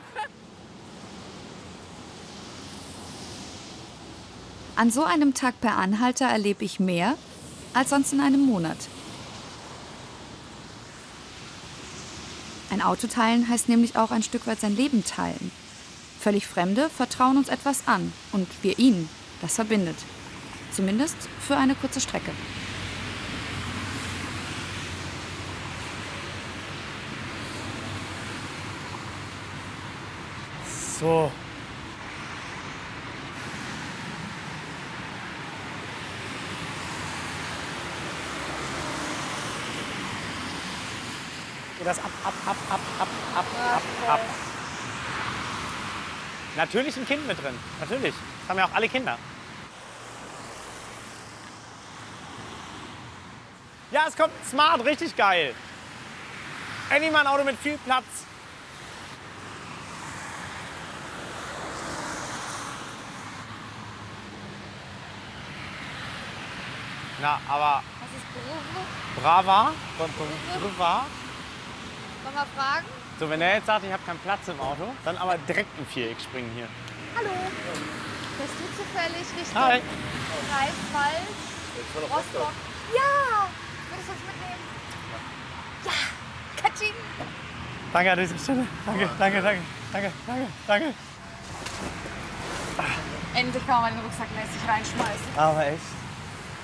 An 4.76 4.90
so 4.90 5.04
einem 5.04 5.32
Tag 5.32 5.61
per 5.61 5.76
Anhalter 5.76 6.26
erlebe 6.26 6.64
ich 6.64 6.80
mehr 6.80 7.14
als 7.74 7.90
sonst 7.90 8.12
in 8.12 8.20
einem 8.20 8.40
Monat. 8.40 8.76
Ein 12.70 12.82
Auto 12.82 13.06
teilen 13.06 13.48
heißt 13.48 13.68
nämlich 13.68 13.96
auch 13.96 14.10
ein 14.10 14.22
Stück 14.22 14.46
weit 14.46 14.60
sein 14.60 14.76
Leben 14.76 15.04
teilen. 15.04 15.50
Völlig 16.20 16.46
Fremde 16.46 16.88
vertrauen 16.88 17.36
uns 17.36 17.48
etwas 17.48 17.86
an 17.86 18.12
und 18.32 18.48
wir 18.62 18.78
ihnen. 18.78 19.08
Das 19.42 19.56
verbindet. 19.56 19.96
Zumindest 20.74 21.16
für 21.40 21.56
eine 21.56 21.74
kurze 21.74 22.00
Strecke. 22.00 22.30
So. 30.98 31.30
Geht 41.82 41.90
das 41.90 41.98
ab, 41.98 42.12
ab, 42.22 42.32
ab, 42.46 42.56
ab, 42.70 42.80
ab, 43.00 43.08
ab, 43.34 43.46
ab, 43.74 43.82
ab. 44.08 44.20
Natürlich 46.54 46.96
ein 46.96 47.04
Kind 47.04 47.26
mit 47.26 47.42
drin. 47.42 47.58
Natürlich. 47.80 48.14
Das 48.14 48.50
haben 48.50 48.58
ja 48.58 48.66
auch 48.66 48.74
alle 48.74 48.88
Kinder. 48.88 49.18
Ja, 53.90 54.04
es 54.06 54.16
kommt 54.16 54.32
smart, 54.48 54.84
richtig 54.84 55.16
geil. 55.16 55.56
Endlich 56.88 57.10
mal 57.10 57.22
ein 57.22 57.26
Auto 57.26 57.42
mit 57.42 57.58
viel 57.58 57.76
Platz. 57.78 58.04
Na, 67.20 67.40
aber 67.48 67.82
Was 67.98 68.08
ist? 68.16 69.20
Brava, 69.20 69.72
von 69.98 70.10
Brava. 70.78 71.06
Wir 72.32 72.46
fragen? 72.56 72.86
So, 73.18 73.28
wenn 73.30 73.40
er 73.40 73.54
jetzt 73.56 73.66
sagt, 73.66 73.84
ich 73.84 73.92
habe 73.92 74.02
keinen 74.04 74.18
Platz 74.20 74.48
im 74.48 74.60
Auto, 74.60 74.84
dann 75.04 75.16
aber 75.16 75.38
direkt 75.38 75.78
ein 75.78 75.86
Viereck 75.86 76.20
springen 76.20 76.50
hier. 76.54 76.68
Hallo. 77.16 77.30
Bist 78.38 78.54
du 78.58 78.82
zufällig 78.82 79.26
Richtung 79.38 79.62
Hi. 79.62 79.80
Greifswald, 80.50 81.28
Rostock? 82.10 82.52
Ja! 82.94 83.48
Würdest 83.90 84.08
du 84.08 84.12
uns 84.12 84.22
mitnehmen? 84.26 84.62
Ja! 85.84 86.12
ausgestiegen? 86.82 87.00
Danke 87.92 88.12
an 88.12 88.18
dieser 88.18 88.38
Stelle. 88.38 88.66
Danke, 88.86 89.10
danke, 89.18 89.42
danke, 89.42 89.62
danke, 89.92 90.12
danke, 90.26 90.46
danke. 90.66 90.94
Endlich 93.34 93.66
kann 93.66 93.82
man 93.82 93.94
den 93.94 94.02
Rucksack 94.02 94.28
lässig 94.36 94.68
reinschmeißen. 94.68 95.26
Aber 95.36 95.66
echt. 95.66 95.82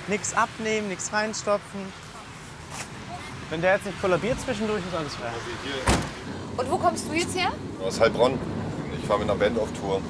Nichts 0.07 0.33
abnehmen, 0.35 0.87
nichts 0.87 1.11
reinstopfen. 1.13 1.93
Wenn 3.49 3.61
der 3.61 3.75
jetzt 3.75 3.85
nicht 3.85 3.99
kollabiert 3.99 4.39
zwischendurch, 4.39 4.81
ist 4.87 4.95
alles 4.95 5.15
fair. 5.15 5.31
Und 6.57 6.71
wo 6.71 6.77
kommst 6.77 7.07
du 7.09 7.13
jetzt 7.13 7.35
her? 7.35 7.51
Aus 7.83 7.99
Heilbronn. 7.99 8.37
Ich 8.99 9.07
fahre 9.07 9.19
mit 9.19 9.29
einer 9.29 9.39
Band 9.39 9.57
auf 9.57 9.69
Tour. 9.79 10.01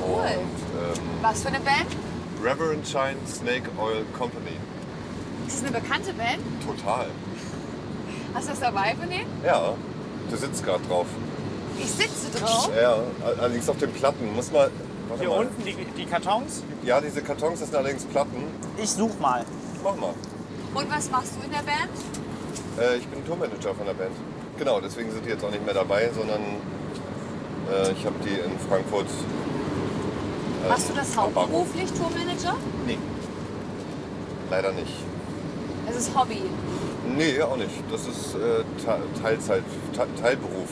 Cool. 0.00 0.16
Und, 0.16 0.26
ähm, 0.26 1.04
Was 1.22 1.42
für 1.42 1.48
eine 1.48 1.60
Band? 1.60 1.86
Reverend 2.42 2.86
Shine 2.86 3.16
Snake 3.28 3.70
Oil 3.78 4.04
Company. 4.18 4.56
Ist 5.46 5.62
das 5.62 5.68
eine 5.70 5.80
bekannte 5.80 6.12
Band? 6.12 6.40
Total. 6.66 7.06
Hast 8.34 8.46
du 8.48 8.50
das 8.50 8.60
dabei 8.60 8.94
von 8.98 9.08
denen? 9.08 9.26
Ja, 9.44 9.74
du 10.28 10.36
sitzt 10.36 10.64
gerade 10.64 10.82
drauf. 10.84 11.06
Ich 11.78 11.90
sitze 11.90 12.30
drauf. 12.38 12.70
Ja, 12.80 12.96
allerdings 13.38 13.68
auf 13.68 13.78
den 13.78 13.92
Platten. 13.92 14.34
Muss 14.34 14.50
mal. 14.50 14.70
Warte 15.08 15.22
Hier 15.22 15.30
mal. 15.30 15.40
unten 15.40 15.64
die, 15.64 15.76
die 15.96 16.06
Kartons. 16.06 16.62
Ja, 16.82 17.00
diese 17.00 17.22
Kartons 17.22 17.60
das 17.60 17.68
sind 17.68 17.78
allerdings 17.78 18.04
Platten. 18.06 18.42
Ich 18.76 18.90
such 18.90 19.18
mal. 19.20 19.44
Mach 19.84 19.94
mal. 19.96 20.14
Und 20.76 20.90
was 20.94 21.10
machst 21.10 21.32
du 21.40 21.44
in 21.46 21.50
der 21.50 21.62
Band? 21.62 21.90
Äh, 22.78 22.98
ich 22.98 23.06
bin 23.08 23.24
Tourmanager 23.26 23.74
von 23.74 23.86
der 23.86 23.94
Band. 23.94 24.12
Genau, 24.58 24.80
deswegen 24.80 25.10
sind 25.10 25.24
die 25.24 25.30
jetzt 25.30 25.44
auch 25.44 25.50
nicht 25.50 25.64
mehr 25.64 25.74
dabei, 25.74 26.10
sondern 26.14 26.40
äh, 27.72 27.92
ich 27.92 28.04
habe 28.04 28.16
die 28.24 28.34
in 28.44 28.58
Frankfurt. 28.68 29.06
ähm, 30.62 30.68
Machst 30.68 30.90
du 30.90 30.94
das 30.94 31.16
hauptberuflich, 31.16 31.90
Tourmanager? 31.92 32.56
Nee. 32.86 32.98
Leider 34.50 34.72
nicht. 34.72 34.92
Es 35.88 35.96
ist 35.96 36.14
Hobby. 36.18 36.42
Nee, 37.16 37.40
auch 37.40 37.56
nicht. 37.56 37.70
Das 37.90 38.02
ist 38.02 38.34
äh, 38.34 38.62
Te- 38.84 39.22
Teilzeit, 39.22 39.62
Te 39.94 40.06
Teilberuf. 40.20 40.68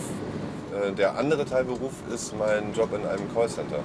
Äh, 0.82 0.92
der 0.92 1.16
andere 1.16 1.44
Teilberuf 1.46 1.92
ist 2.12 2.36
mein 2.36 2.74
Job 2.74 2.90
in 2.94 3.06
einem 3.06 3.32
Callcenter. 3.32 3.78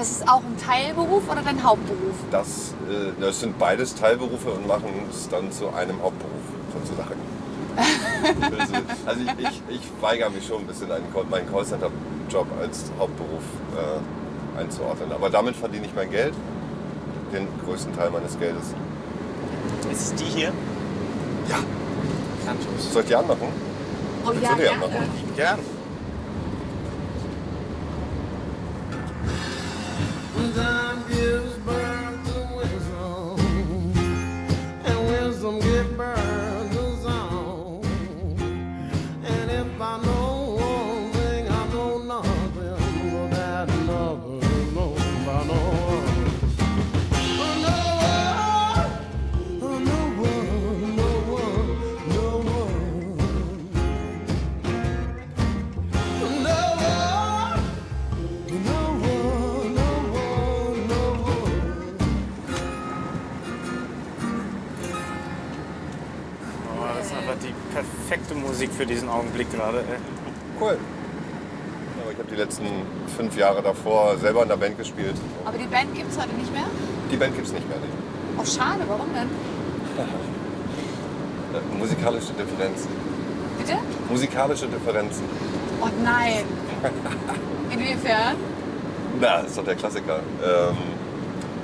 Das 0.00 0.10
ist 0.12 0.26
auch 0.26 0.40
ein 0.40 0.56
Teilberuf 0.56 1.30
oder 1.30 1.42
dein 1.42 1.62
Hauptberuf? 1.62 2.14
Das, 2.30 2.72
äh, 2.88 3.12
das 3.20 3.40
sind 3.40 3.58
beides 3.58 3.94
Teilberufe 3.94 4.48
und 4.48 4.66
machen 4.66 4.88
es 5.10 5.28
dann 5.28 5.52
zu 5.52 5.68
einem 5.74 6.00
Hauptberuf 6.02 6.40
sozusagen. 6.72 7.20
also 8.58 8.74
also 9.04 9.20
ich, 9.20 9.44
ich, 9.46 9.62
ich 9.76 9.82
weigere 10.00 10.30
mich 10.30 10.46
schon 10.46 10.60
ein 10.62 10.66
bisschen, 10.66 10.90
einen, 10.90 11.04
Call- 11.12 11.26
meinen 11.28 11.46
Callcenter-Job 11.52 12.46
als 12.62 12.84
Hauptberuf 12.98 13.42
äh, 13.76 14.58
einzuordnen. 14.58 15.12
Aber 15.12 15.28
damit 15.28 15.54
verdiene 15.54 15.84
ich 15.84 15.94
mein 15.94 16.10
Geld, 16.10 16.32
den 17.34 17.46
größten 17.66 17.94
Teil 17.94 18.08
meines 18.08 18.38
Geldes. 18.38 18.72
Ist 19.92 20.00
es 20.00 20.14
die 20.14 20.24
hier? 20.24 20.50
Ja. 21.50 21.58
Soll 22.90 23.02
ich 23.02 23.08
die 23.08 23.14
anmachen? 23.14 23.48
Oh 24.24 24.28
Willst 24.30 24.42
ja, 24.44 24.48
du 24.48 24.54
die 24.56 24.62
gerne. 24.62 24.82
anmachen? 24.82 25.10
Gern. 25.36 25.58
Perfekte 68.00 68.34
Musik 68.34 68.70
für 68.72 68.86
diesen 68.86 69.08
Augenblick 69.08 69.50
gerade. 69.52 69.78
ey. 69.78 69.98
Cool. 70.60 70.78
Aber 72.02 72.12
ich 72.12 72.18
habe 72.18 72.28
die 72.30 72.36
letzten 72.36 72.66
fünf 73.16 73.36
Jahre 73.36 73.62
davor 73.62 74.16
selber 74.18 74.42
in 74.42 74.48
der 74.48 74.56
Band 74.56 74.78
gespielt. 74.78 75.14
Aber 75.44 75.56
die 75.58 75.66
Band 75.66 75.94
gibt 75.94 76.10
es 76.10 76.18
heute 76.18 76.34
nicht 76.34 76.52
mehr? 76.52 76.64
Die 77.10 77.16
Band 77.16 77.34
gibt 77.34 77.46
es 77.46 77.52
nicht 77.52 77.68
mehr. 77.68 77.78
Nee. 77.78 78.40
Oh, 78.40 78.44
schade. 78.44 78.80
Warum 78.88 79.06
denn? 79.14 79.28
Äh, 81.52 81.76
Musikalische 81.76 82.32
Differenzen. 82.34 82.90
Bitte? 83.58 83.76
Musikalische 84.08 84.68
Differenzen. 84.68 85.24
Oh 85.82 85.88
nein. 86.04 86.44
Inwiefern? 87.72 88.36
Na, 89.20 89.38
ist 89.40 89.58
doch 89.58 89.64
der 89.64 89.74
Klassiker. 89.74 90.20
Ähm, 90.44 90.76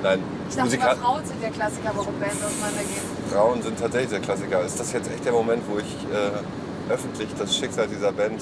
nein, 0.03 0.19
Ich 0.49 0.55
dachte, 0.57 0.69
Musika- 0.69 0.91
immer 0.91 1.01
Frauen 1.01 1.25
sind 1.25 1.41
der 1.41 1.51
Klassiker, 1.51 1.91
warum 1.95 2.13
Bands 2.19 2.35
auseinandergehen. 2.43 3.16
Frauen 3.31 3.61
sind 3.61 3.79
tatsächlich 3.79 4.09
der 4.11 4.19
Klassiker. 4.19 4.61
Ist 4.63 4.79
das 4.79 4.91
jetzt 4.93 5.09
echt 5.11 5.25
der 5.25 5.31
Moment, 5.33 5.63
wo 5.69 5.77
ich 5.77 5.85
äh, 6.13 6.91
öffentlich 6.93 7.29
das 7.37 7.55
Schicksal 7.55 7.87
dieser 7.87 8.11
Band 8.11 8.41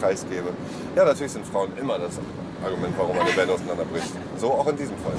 preisgebe? 0.00 0.50
Ja, 0.96 1.04
natürlich 1.04 1.32
sind 1.32 1.46
Frauen 1.46 1.70
immer 1.80 1.98
das 1.98 2.18
Argument, 2.64 2.94
warum 2.96 3.18
eine 3.18 3.30
Band 3.32 3.50
auseinanderbricht. 3.50 4.12
So 4.38 4.52
auch 4.52 4.66
in 4.68 4.76
diesem 4.76 4.96
Fall. 4.98 5.12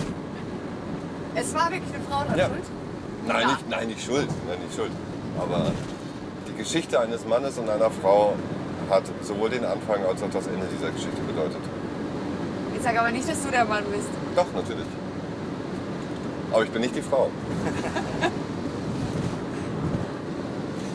Es 1.36 1.54
war 1.54 1.72
wirklich 1.72 1.94
eine 1.94 2.04
Frau 2.10 2.24
Ja. 2.38 2.46
schuld? 2.48 2.64
Nein, 3.28 3.42
Ja. 3.42 3.48
nicht, 3.48 3.70
nein, 3.70 3.88
nicht 3.88 4.04
schuld. 4.06 4.28
Nein, 4.48 4.58
nicht 4.66 4.76
schuld. 4.76 4.92
Aber 5.40 5.72
die 6.48 6.54
Geschichte 6.56 7.00
eines 7.00 7.26
Mannes 7.26 7.58
und 7.58 7.70
einer 7.70 7.90
Frau 7.90 8.34
hat 8.90 9.04
sowohl 9.24 9.50
den 9.50 9.66
Anfang 9.66 10.04
als 10.06 10.22
auch 10.22 10.30
das 10.32 10.48
Ende 10.48 10.68
dieser 10.78 10.92
Geschichte 10.92 11.22
bedeutet. 11.26 11.58
Ich 12.76 12.82
sag 12.84 13.00
aber 13.00 13.12
nicht, 13.12 13.28
dass 13.30 13.42
du 13.42 13.50
der 13.50 13.66
Mann 13.66 13.84
bist. 13.86 14.10
Doch, 14.36 14.46
natürlich. 14.54 14.86
Aber 16.52 16.64
ich 16.64 16.70
bin 16.70 16.82
nicht 16.82 16.96
die 16.96 17.02
Frau. 17.02 17.30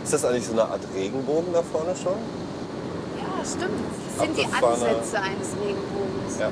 Ist 0.08 0.14
das 0.14 0.24
eigentlich 0.24 0.46
so 0.46 0.52
eine 0.52 0.62
Art 0.62 0.80
Regenbogen 0.94 1.52
da 1.52 1.62
vorne 1.62 1.94
schon? 1.94 2.14
Ja, 3.18 3.44
stimmt. 3.44 3.78
Das 4.16 4.24
sind 4.24 4.38
die 4.38 4.46
Abgefahrene- 4.46 4.96
Ansätze 4.96 5.20
eines 5.20 5.48
Regenbogens. 5.62 6.38
Ja. 6.40 6.48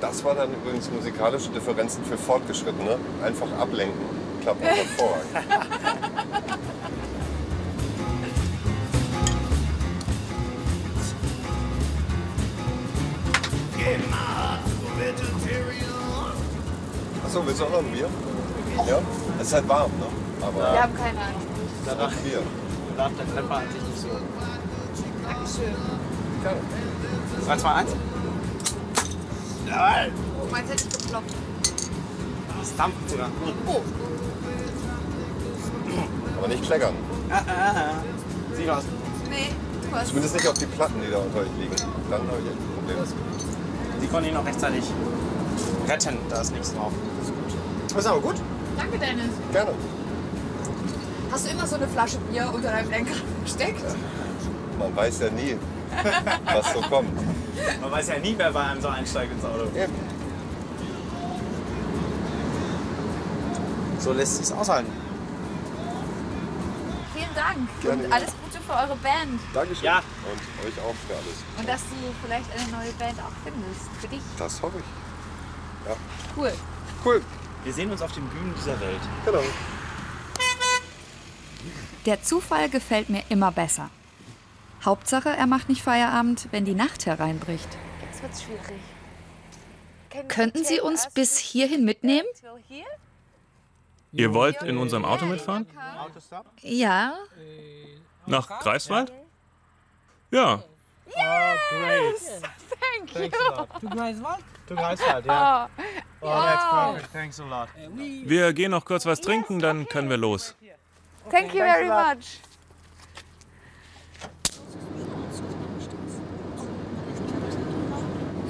Das 0.00 0.24
war 0.24 0.34
dann 0.34 0.52
übrigens 0.52 0.90
musikalische 0.90 1.50
Differenzen 1.50 2.04
für 2.04 2.18
Fortgeschrittene. 2.18 2.96
Einfach 3.24 3.46
ablenken. 3.56 4.00
Klappt 4.40 4.64
auch 4.64 4.68
hervorragend. 4.68 5.28
Achso, 17.24 17.46
willst 17.46 17.60
du 17.60 17.64
auch 17.64 17.70
noch 17.70 17.78
ein 17.78 17.90
Bier? 17.92 18.08
Ja? 18.86 18.98
Es 19.40 19.46
ist 19.48 19.54
halt 19.54 19.68
warm, 19.68 19.90
ne? 19.98 20.06
Aber 20.42 20.72
Wir 20.72 20.82
haben 20.82 20.94
keine 20.94 21.18
Ahnung. 21.20 21.51
Da 21.96 22.04
noch 22.04 22.12
darf 22.96 23.12
der 23.18 23.34
Treffer 23.34 23.56
an 23.56 23.62
sich 23.72 23.82
nicht 23.82 24.00
so. 24.00 24.08
Dankeschön. 25.24 25.74
3, 27.46 27.56
2, 27.56 27.68
1. 27.74 27.90
Jawohl. 29.68 30.12
Oh, 30.40 30.50
meins 30.50 30.70
hätte 30.70 30.84
ich 30.84 30.98
geploppt. 30.98 31.32
Das 32.60 32.76
dampft 32.76 33.10
sogar. 33.10 33.28
Oh, 33.66 33.80
Aber 36.38 36.48
nicht 36.48 36.64
kleckern. 36.64 36.94
Ah, 37.30 37.42
ah, 37.46 37.72
ah. 37.74 38.54
Sieht 38.54 38.68
aus. 38.68 38.84
nee. 39.30 39.50
Du 39.90 39.96
hast 39.98 40.08
Zumindest 40.08 40.34
nicht 40.34 40.48
auf 40.48 40.58
die 40.58 40.66
Platten, 40.66 41.00
die 41.04 41.10
da 41.10 41.18
unter 41.18 41.40
euch 41.40 41.48
liegen. 41.58 41.76
Dann 42.10 42.20
habe 42.20 42.38
ich 42.42 42.50
echt 42.50 42.56
ein 42.56 42.74
Problem. 42.76 42.96
Die 44.00 44.06
konnten 44.06 44.28
ihn 44.30 44.36
auch 44.36 44.46
rechtzeitig 44.46 44.84
retten. 45.88 46.16
Da 46.30 46.40
ist 46.40 46.52
nichts 46.52 46.72
drauf. 46.74 46.92
Das 47.18 47.28
ist 47.28 47.34
gut. 47.34 47.60
Das 47.88 47.98
ist 47.98 48.06
aber 48.06 48.20
gut. 48.20 48.36
Danke, 48.78 48.98
Dennis. 48.98 49.30
Gerne. 49.52 49.72
Hast 51.32 51.46
du 51.46 51.50
immer 51.50 51.66
so 51.66 51.76
eine 51.76 51.88
Flasche 51.88 52.18
Bier 52.30 52.52
unter 52.52 52.70
deinem 52.70 52.90
Lenker 52.90 53.14
versteckt? 53.40 53.82
Man 54.78 54.94
weiß 54.94 55.20
ja 55.20 55.30
nie, 55.30 55.56
was 56.44 56.72
so 56.74 56.80
kommt. 56.82 57.10
Man 57.80 57.90
weiß 57.90 58.08
ja 58.08 58.18
nie, 58.18 58.34
wer 58.36 58.52
bei 58.52 58.60
einem 58.60 58.82
so 58.82 58.88
einsteigt 58.88 59.32
ins 59.32 59.42
Auto. 59.42 59.66
So 63.98 64.12
lässt 64.12 64.36
sich's 64.36 64.52
aushalten. 64.52 64.92
Vielen 67.14 67.34
Dank. 67.34 67.68
Gerne. 67.80 68.04
Und 68.04 68.12
alles 68.12 68.34
Gute 68.44 68.62
für 68.62 68.72
eure 68.72 68.96
Band. 68.96 69.40
Dankeschön. 69.54 69.84
Ja. 69.84 69.98
Und 69.98 70.68
euch 70.68 70.78
auch 70.84 70.94
für 71.08 71.14
alles. 71.14 71.44
Und 71.56 71.66
dass 71.66 71.80
du 71.80 71.96
vielleicht 72.22 72.50
eine 72.52 72.70
neue 72.72 72.92
Band 72.92 73.18
auch 73.20 73.32
findest. 73.42 73.88
Für 74.02 74.08
dich. 74.08 74.20
Das 74.36 74.60
hoffe 74.60 74.80
ich. 74.80 75.88
Ja. 75.88 75.96
Cool. 76.36 76.52
Cool. 77.02 77.22
Wir 77.64 77.72
sehen 77.72 77.90
uns 77.90 78.02
auf 78.02 78.12
den 78.12 78.28
Bühnen 78.28 78.52
dieser 78.54 78.78
Welt. 78.80 79.00
Genau. 79.24 79.40
Der 82.06 82.22
Zufall 82.22 82.68
gefällt 82.68 83.08
mir 83.08 83.22
immer 83.28 83.52
besser. 83.52 83.90
Hauptsache, 84.84 85.28
er 85.30 85.46
macht 85.46 85.68
nicht 85.68 85.82
Feierabend, 85.82 86.48
wenn 86.50 86.64
die 86.64 86.74
Nacht 86.74 87.06
hereinbricht. 87.06 87.68
Jetzt 88.04 88.22
wird's 88.22 88.42
schwierig. 88.42 88.80
Könnten 90.28 90.64
Sie 90.64 90.80
uns 90.80 91.08
bis 91.14 91.38
hierhin 91.38 91.84
mitnehmen? 91.84 92.26
Ihr 94.12 94.34
wollt 94.34 94.62
in 94.62 94.76
unserem 94.76 95.04
Auto 95.04 95.24
mitfahren? 95.24 95.66
Ja. 96.60 97.14
Nach 98.26 98.60
Greifswald? 98.60 99.12
Ja. 100.30 100.62
Oh, 101.06 101.20
great. 101.70 102.14
Thank 102.80 103.14
you. 103.14 103.28
To 103.80 103.88
Greifswald? 103.96 104.38
To 104.68 104.74
Greifswald, 104.74 105.26
ja. 105.26 105.68
Oh, 106.20 106.26
that's 106.26 106.64
Wow. 106.64 106.92
perfect. 106.94 107.12
Thanks 107.12 107.40
a 107.40 107.44
lot. 107.44 107.68
Wir 108.24 108.52
gehen 108.52 108.70
noch 108.70 108.84
kurz 108.84 109.06
was 109.06 109.20
trinken, 109.20 109.58
dann 109.60 109.88
können 109.88 110.10
wir 110.10 110.16
los. 110.18 110.54
Thank 111.30 111.54
you 111.54 111.60
very 111.60 111.86
much. 111.86 112.40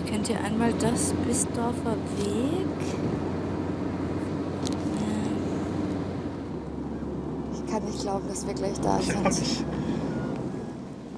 Kennt 0.07 0.29
ihr 0.29 0.41
einmal 0.41 0.73
das 0.75 1.13
Bisdorfer 1.27 1.97
Weg? 2.19 2.67
Ich 7.55 7.73
kann 7.73 7.85
nicht 7.85 8.01
glauben, 8.01 8.29
dass 8.29 8.47
wir 8.47 8.55
gleich 8.55 8.79
da 8.81 9.01
sind. 9.01 9.65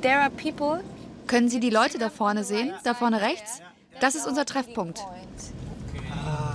There 0.02 0.20
are 0.20 0.30
people. 0.30 0.84
Können 1.26 1.48
Sie 1.48 1.60
die 1.60 1.70
Leute 1.70 1.98
da 1.98 2.10
vorne 2.10 2.44
sehen? 2.44 2.72
Da 2.84 2.94
vorne 2.94 3.20
rechts? 3.20 3.60
Das 4.00 4.14
ist 4.14 4.26
unser 4.26 4.44
Treffpunkt. 4.44 5.00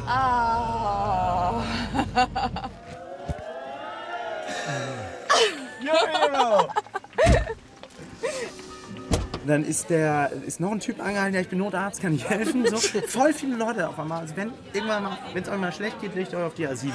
Ah. 0.07 1.61
Dann 9.47 9.65
ist 9.65 9.89
der 9.89 10.31
ist 10.45 10.59
noch 10.59 10.71
ein 10.71 10.79
Typ 10.79 10.99
angehalten, 11.03 11.33
ja, 11.33 11.41
ich 11.41 11.49
bin 11.49 11.57
Notarzt, 11.57 12.01
kann 12.01 12.13
ich 12.13 12.29
helfen. 12.29 12.67
So, 12.67 12.77
voll 13.07 13.33
viele 13.33 13.55
Leute 13.55 13.89
auf 13.89 13.97
einmal. 13.97 14.19
Also 14.21 14.35
wenn 14.35 14.51
irgendwann 14.73 15.03
mal, 15.03 15.17
wenn 15.33 15.41
es 15.41 15.49
euch 15.49 15.57
mal 15.57 15.71
schlecht 15.71 15.99
geht, 16.01 16.13
legt 16.13 16.35
euch 16.35 16.43
auf 16.43 16.53
die 16.53 16.67
A7. 16.67 16.91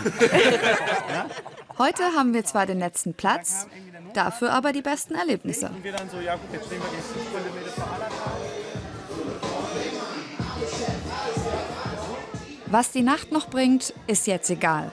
Heute 1.79 2.05
haben 2.17 2.33
wir 2.33 2.45
zwar 2.45 2.67
den 2.67 2.79
letzten 2.79 3.15
Platz, 3.15 3.67
dafür 4.13 4.53
aber 4.53 4.73
die 4.73 4.83
besten 4.83 5.17
Erlebnisse. 5.17 5.71
Und 5.71 5.83
wir 5.83 5.93
dann 5.93 6.09
so, 6.09 6.21
ja 6.21 6.37
gut, 6.37 6.53
jetzt 6.53 6.67
stehen 6.67 6.81
wir 6.81 6.97
jetzt 6.97 7.11
fünf 7.11 7.27
Kilometer 7.29 7.73
vor 7.73 7.93
Allertal. 7.93 8.33
Was 12.67 12.93
die 12.93 13.03
Nacht 13.03 13.33
noch 13.33 13.49
bringt, 13.51 13.93
ist 14.07 14.29
jetzt 14.29 14.49
egal. 14.51 14.93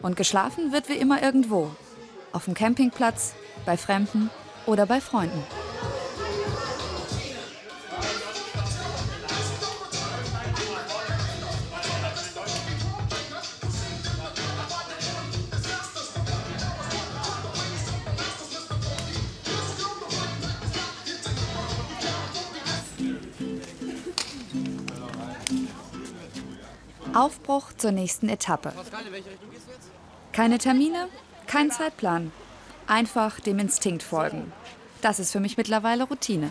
Und 0.00 0.16
geschlafen 0.16 0.72
wird 0.72 0.88
wie 0.88 0.96
immer 0.96 1.22
irgendwo. 1.22 1.70
Auf 2.36 2.44
dem 2.44 2.52
Campingplatz, 2.52 3.32
bei 3.64 3.78
Fremden 3.78 4.28
oder 4.66 4.84
bei 4.84 5.00
Freunden. 5.00 5.42
Aufbruch 27.14 27.72
zur 27.78 27.92
nächsten 27.92 28.28
Etappe. 28.28 28.74
Keine 30.32 30.58
Termine, 30.58 31.08
kein 31.56 31.70
Zeitplan. 31.70 32.32
Einfach 32.86 33.40
dem 33.40 33.58
Instinkt 33.58 34.02
folgen. 34.02 34.52
Das 35.00 35.18
ist 35.18 35.32
für 35.32 35.40
mich 35.40 35.56
mittlerweile 35.56 36.04
Routine. 36.04 36.50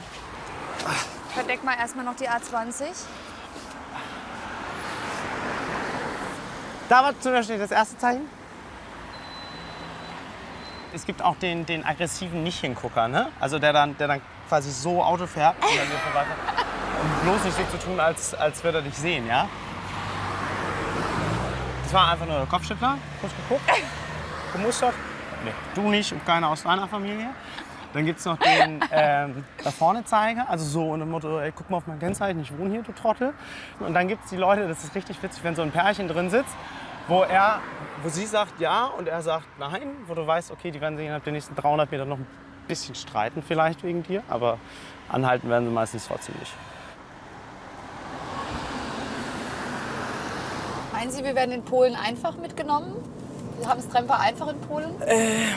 Verdeck 1.35 1.63
mal 1.63 1.75
erstmal 1.77 2.05
noch 2.05 2.15
die 2.15 2.27
A20. 2.27 2.85
Da 6.89 7.03
war 7.03 7.19
zum 7.19 7.33
Beispiel 7.33 7.59
das 7.59 7.69
erste 7.69 7.97
Zeichen. 7.99 8.27
Es 10.93 11.05
gibt 11.05 11.21
auch 11.21 11.35
den, 11.35 11.67
den 11.67 11.85
aggressiven 11.85 12.43
Nicht-Hingucker, 12.43 13.07
ne? 13.07 13.31
Also 13.39 13.59
der 13.59 13.73
dann, 13.73 13.95
der 13.97 14.07
dann 14.07 14.21
quasi 14.47 14.71
so 14.71 15.03
Auto 15.03 15.27
fährt 15.27 15.55
und 15.61 16.15
dann. 16.15 16.25
Um 17.01 17.29
bloß 17.29 17.43
nicht 17.43 17.57
so 17.57 17.77
zu 17.77 17.85
tun, 17.85 17.99
als, 17.99 18.33
als 18.33 18.63
würde 18.63 18.79
er 18.79 18.83
dich 18.83 18.95
sehen, 18.95 19.27
ja? 19.27 19.47
Das 21.83 21.93
war 21.93 22.11
einfach 22.11 22.25
nur 22.25 22.37
der 22.37 22.47
Kopfschüttler, 22.47 22.97
kurz 23.21 23.33
geguckt, 23.35 23.69
gemustert. 24.55 24.93
Nee, 25.43 25.51
du 25.75 25.89
nicht 25.89 26.11
und 26.11 26.25
keiner 26.25 26.49
aus 26.49 26.63
deiner 26.63 26.87
Familie. 26.87 27.29
Dann 27.93 28.05
gibt 28.05 28.19
es 28.19 28.25
noch 28.25 28.37
den 28.37 28.81
ähm, 28.91 29.45
da 29.63 29.71
vorne 29.71 30.03
Zeiger, 30.03 30.49
also 30.49 30.65
so 30.65 30.91
unter 30.91 31.05
dem 31.05 31.11
Motto, 31.11 31.39
ey, 31.39 31.53
guck 31.55 31.69
mal 31.69 31.77
auf 31.77 31.87
mein 31.87 31.99
Kennzeichen, 31.99 32.41
ich 32.41 32.57
wohne 32.57 32.71
hier, 32.71 32.83
du 32.83 32.91
Trottel. 32.91 33.33
Und 33.79 33.93
dann 33.93 34.07
gibt 34.07 34.25
es 34.25 34.31
die 34.31 34.37
Leute, 34.37 34.67
das 34.67 34.83
ist 34.83 34.95
richtig 34.95 35.21
witzig, 35.23 35.43
wenn 35.43 35.55
so 35.55 35.61
ein 35.61 35.71
Pärchen 35.71 36.07
drin 36.07 36.29
sitzt, 36.29 36.53
wo 37.07 37.23
er, 37.23 37.61
wo 38.03 38.09
sie 38.09 38.25
sagt 38.25 38.59
ja 38.59 38.85
und 38.85 39.07
er 39.07 39.21
sagt 39.21 39.45
nein, 39.59 39.91
wo 40.07 40.13
du 40.13 40.25
weißt, 40.27 40.51
okay, 40.51 40.71
die 40.71 40.81
werden 40.81 40.97
sich 40.97 41.05
innerhalb 41.05 41.23
der 41.23 41.33
nächsten 41.33 41.55
300 41.55 41.89
Meter 41.89 42.05
noch 42.05 42.17
ein 42.17 42.27
bisschen 42.67 42.95
streiten 42.95 43.41
vielleicht 43.41 43.83
wegen 43.83 44.03
dir, 44.03 44.23
aber 44.27 44.57
anhalten 45.07 45.49
werden 45.49 45.65
sie 45.65 45.73
meistens 45.73 46.07
trotzdem 46.07 46.35
nicht. 46.39 46.51
Meinen 50.91 51.11
Sie, 51.11 51.23
wir 51.23 51.35
werden 51.35 51.51
in 51.51 51.63
Polen 51.63 51.95
einfach 51.95 52.35
mitgenommen? 52.37 52.95
Haben 53.65 53.79
es 53.79 53.87
Tremper 53.87 54.19
einfach 54.19 54.47
in 54.49 54.59
Polen? 54.61 55.01
Äh, 55.01 55.55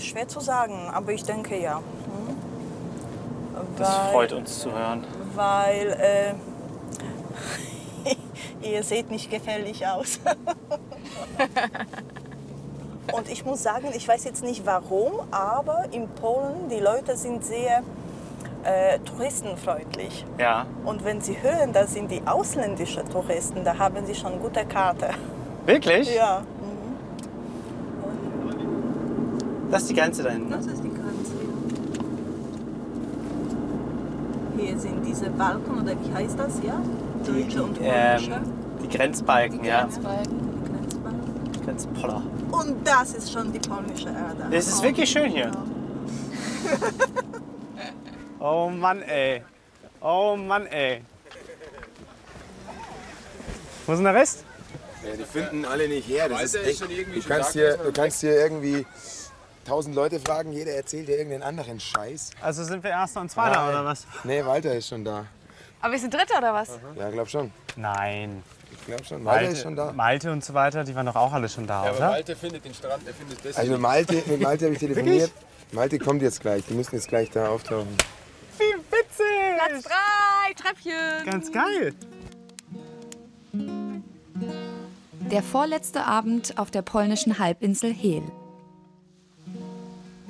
schwer 0.00 0.28
zu 0.28 0.40
sagen, 0.40 0.90
aber 0.92 1.12
ich 1.12 1.24
denke 1.24 1.60
ja. 1.60 1.78
Hm? 1.78 2.36
Das 3.78 3.88
Weil- 3.88 4.12
freut 4.12 4.32
uns 4.32 4.58
zu 4.60 4.72
hören. 4.72 5.04
Weil 5.34 6.34
äh, 8.62 8.66
ihr 8.68 8.82
seht 8.82 9.10
nicht 9.10 9.30
gefährlich 9.30 9.86
aus. 9.86 10.20
Und 13.12 13.28
ich 13.30 13.44
muss 13.44 13.62
sagen, 13.62 13.92
ich 13.94 14.08
weiß 14.08 14.24
jetzt 14.24 14.42
nicht 14.42 14.66
warum, 14.66 15.12
aber 15.30 15.84
in 15.92 16.08
Polen 16.08 16.68
die 16.68 16.80
Leute 16.80 17.16
sind 17.16 17.44
sehr 17.44 17.82
äh, 18.64 18.98
touristenfreundlich. 19.00 20.24
Ja. 20.38 20.66
Und 20.84 21.04
wenn 21.04 21.20
sie 21.20 21.40
hören, 21.40 21.72
das 21.72 21.92
sind 21.92 22.10
die 22.10 22.22
ausländischen 22.26 23.08
Touristen, 23.10 23.62
da 23.62 23.78
haben 23.78 24.04
sie 24.06 24.14
schon 24.14 24.40
gute 24.40 24.64
Karte. 24.64 25.10
Wirklich? 25.66 26.12
Ja. 26.14 26.42
Das 29.70 29.82
ist 29.82 29.90
die 29.90 29.94
Grenze 29.94 30.22
da 30.22 30.30
hinten. 30.30 30.50
Das 30.50 30.66
ist 30.66 30.82
die 30.82 30.88
Grenze. 30.88 31.32
Hier 34.58 34.78
sind 34.78 35.04
diese 35.06 35.30
Balken, 35.30 35.80
oder 35.80 35.92
wie 35.92 36.14
heißt 36.14 36.38
das, 36.38 36.60
ja? 36.62 36.80
Deutsche 37.26 37.62
und 37.62 37.74
polnische. 37.74 38.32
Ähm, 38.32 38.42
die 38.82 38.88
Grenzbalken, 38.96 39.64
ja. 39.64 39.82
Grenzbalken, 39.82 40.64
Grenzbalken. 40.64 41.64
Grenzpoller. 41.64 42.22
Und 42.52 42.86
das 42.86 43.14
ist 43.14 43.32
schon 43.32 43.52
die 43.52 43.58
polnische 43.58 44.08
Erde. 44.08 44.46
Es 44.50 44.68
ist 44.68 44.82
wirklich 44.82 45.10
schön 45.10 45.30
hier. 45.30 45.50
Oh 48.46 48.68
Mann, 48.68 49.00
ey. 49.00 49.42
Oh 50.02 50.36
Mann, 50.36 50.66
ey. 50.66 51.00
Wo 53.86 53.92
ist 53.92 53.98
denn 53.98 54.04
der 54.04 54.14
Rest? 54.14 54.44
Ja, 55.02 55.16
die 55.16 55.24
finden 55.24 55.64
alle 55.64 55.88
nicht 55.88 56.06
her. 56.06 56.28
Das 56.28 56.42
ist 56.42 56.56
echt, 56.56 56.78
schon 56.80 56.90
irgendwie 56.90 57.20
du, 57.20 57.22
schon 57.22 57.30
kannst 57.30 57.52
hier, 57.54 57.78
du 57.78 57.90
kannst 57.90 58.20
hier 58.20 58.36
irgendwie 58.36 58.84
tausend 59.64 59.94
Leute 59.94 60.20
fragen, 60.20 60.52
jeder 60.52 60.72
erzählt 60.72 61.08
dir 61.08 61.16
irgendeinen 61.16 61.42
anderen 61.42 61.80
Scheiß. 61.80 62.30
Also 62.40 62.64
sind 62.64 62.82
wir 62.84 62.90
Erster 62.90 63.20
und 63.20 63.30
Zweiter, 63.30 63.56
Nein. 63.60 63.68
oder 63.70 63.84
was? 63.84 64.06
Nee, 64.24 64.44
Walter 64.44 64.74
ist 64.74 64.88
schon 64.88 65.04
da. 65.04 65.26
Aber 65.80 65.92
wir 65.92 65.98
sind 65.98 66.14
Dritter 66.14 66.38
oder 66.38 66.54
was? 66.54 66.78
Ja, 66.96 67.10
glaub 67.10 67.28
schon. 67.28 67.50
Nein. 67.76 68.42
Ich 68.72 68.86
glaub 68.86 69.04
schon. 69.04 69.24
Walter 69.24 69.48
ist 69.50 69.62
schon 69.62 69.76
da. 69.76 69.92
Malte 69.92 70.32
und 70.32 70.44
so 70.44 70.54
weiter, 70.54 70.84
die 70.84 70.94
waren 70.94 71.06
doch 71.06 71.16
auch 71.16 71.32
alle 71.32 71.48
schon 71.48 71.66
da, 71.66 71.84
Ja, 71.84 71.88
aber 71.90 71.96
oder? 71.98 72.10
Malte 72.10 72.36
findet 72.36 72.64
den 72.64 72.74
Strand, 72.74 73.06
er 73.06 73.14
findet 73.14 73.44
das 73.44 73.56
Also 73.56 73.72
mit 73.72 73.80
Malte, 73.80 74.22
mit 74.26 74.40
Malte 74.40 74.64
habe 74.66 74.74
ich 74.74 74.80
telefoniert. 74.80 75.30
Malte 75.72 75.98
kommt 75.98 76.22
jetzt 76.22 76.40
gleich. 76.40 76.64
Die 76.66 76.74
müssen 76.74 76.94
jetzt 76.94 77.08
gleich 77.08 77.30
da 77.30 77.48
auftauchen. 77.48 77.88
Wie 78.58 78.64
witzig! 78.90 79.24
Platz 79.56 79.84
drei, 79.84 80.54
Treppchen. 80.54 81.24
Ganz 81.26 81.52
geil. 81.52 81.94
Der 85.30 85.42
vorletzte 85.42 86.04
Abend 86.04 86.58
auf 86.58 86.70
der 86.70 86.82
polnischen 86.82 87.38
Halbinsel 87.38 87.92
Hel. 87.92 88.22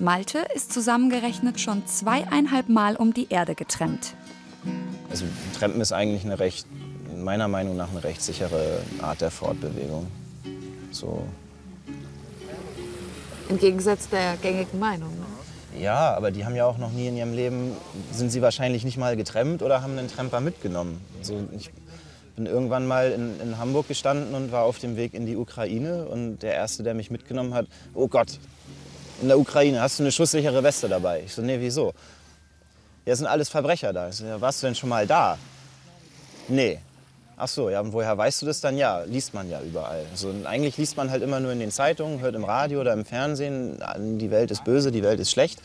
Malte 0.04 0.44
ist 0.54 0.72
zusammengerechnet 0.72 1.58
schon 1.58 1.86
zweieinhalb 1.86 2.68
Mal 2.68 2.94
um 2.96 3.14
die 3.14 3.28
Erde 3.30 3.54
getrennt. 3.54 4.14
Also 5.10 5.24
Trampen 5.58 5.80
ist 5.80 5.92
eigentlich 5.92 6.24
eine 6.24 6.38
recht, 6.38 6.66
meiner 7.16 7.48
Meinung 7.48 7.76
nach 7.76 7.90
eine 7.90 8.04
recht 8.04 8.22
sichere 8.22 8.80
Art 9.00 9.20
der 9.22 9.30
Fortbewegung. 9.30 10.06
So, 10.90 11.24
Im 13.48 13.58
Gegensatz 13.58 14.08
der 14.08 14.36
gängigen 14.36 14.78
Meinung. 14.78 15.10
Ne? 15.10 15.80
ja, 15.80 16.14
aber 16.14 16.30
die 16.30 16.44
haben 16.44 16.54
ja 16.54 16.66
auch 16.66 16.78
noch 16.78 16.92
nie 16.92 17.08
in 17.08 17.16
ihrem 17.16 17.32
Leben, 17.32 17.72
sind 18.12 18.30
sie 18.30 18.42
wahrscheinlich 18.42 18.84
nicht 18.84 18.96
mal 18.96 19.16
getrennt 19.16 19.62
oder 19.62 19.82
haben 19.82 19.98
einen 19.98 20.08
Tramper 20.08 20.40
mitgenommen. 20.40 21.00
So, 21.20 21.48
ich 21.56 21.70
bin 22.36 22.46
irgendwann 22.46 22.86
mal 22.86 23.10
in, 23.10 23.40
in 23.40 23.58
Hamburg 23.58 23.88
gestanden 23.88 24.34
und 24.34 24.52
war 24.52 24.64
auf 24.64 24.78
dem 24.78 24.96
Weg 24.96 25.14
in 25.14 25.26
die 25.26 25.36
Ukraine 25.36 26.06
und 26.06 26.38
der 26.38 26.54
Erste, 26.54 26.82
der 26.82 26.94
mich 26.94 27.10
mitgenommen 27.10 27.54
hat, 27.54 27.66
oh 27.94 28.08
Gott, 28.08 28.38
in 29.20 29.28
der 29.28 29.38
Ukraine, 29.38 29.80
hast 29.80 29.98
du 29.98 30.02
eine 30.02 30.12
schusssichere 30.12 30.62
Weste 30.62 30.88
dabei? 30.88 31.22
Ich 31.24 31.34
so, 31.34 31.42
nee, 31.42 31.58
wieso? 31.60 31.92
Ja, 33.06 33.14
sind 33.14 33.26
alles 33.26 33.48
Verbrecher 33.48 33.92
da. 33.92 34.08
Ich 34.08 34.16
so, 34.16 34.24
ja, 34.24 34.40
warst 34.40 34.62
du 34.62 34.66
denn 34.66 34.74
schon 34.74 34.88
mal 34.88 35.06
da? 35.06 35.38
Nee. 36.48 36.78
Ach 37.36 37.48
so, 37.48 37.68
ja, 37.68 37.80
und 37.80 37.92
woher 37.92 38.16
weißt 38.16 38.42
du 38.42 38.46
das 38.46 38.60
dann? 38.60 38.76
Ja, 38.76 39.02
liest 39.02 39.34
man 39.34 39.50
ja 39.50 39.60
überall. 39.60 40.06
Also, 40.12 40.32
eigentlich 40.44 40.76
liest 40.76 40.96
man 40.96 41.10
halt 41.10 41.22
immer 41.22 41.40
nur 41.40 41.50
in 41.50 41.58
den 41.58 41.72
Zeitungen, 41.72 42.20
hört 42.20 42.36
im 42.36 42.44
Radio 42.44 42.80
oder 42.80 42.92
im 42.92 43.04
Fernsehen, 43.04 43.82
die 44.18 44.30
Welt 44.30 44.50
ist 44.52 44.64
böse, 44.64 44.92
die 44.92 45.02
Welt 45.02 45.18
ist 45.18 45.32
schlecht. 45.32 45.60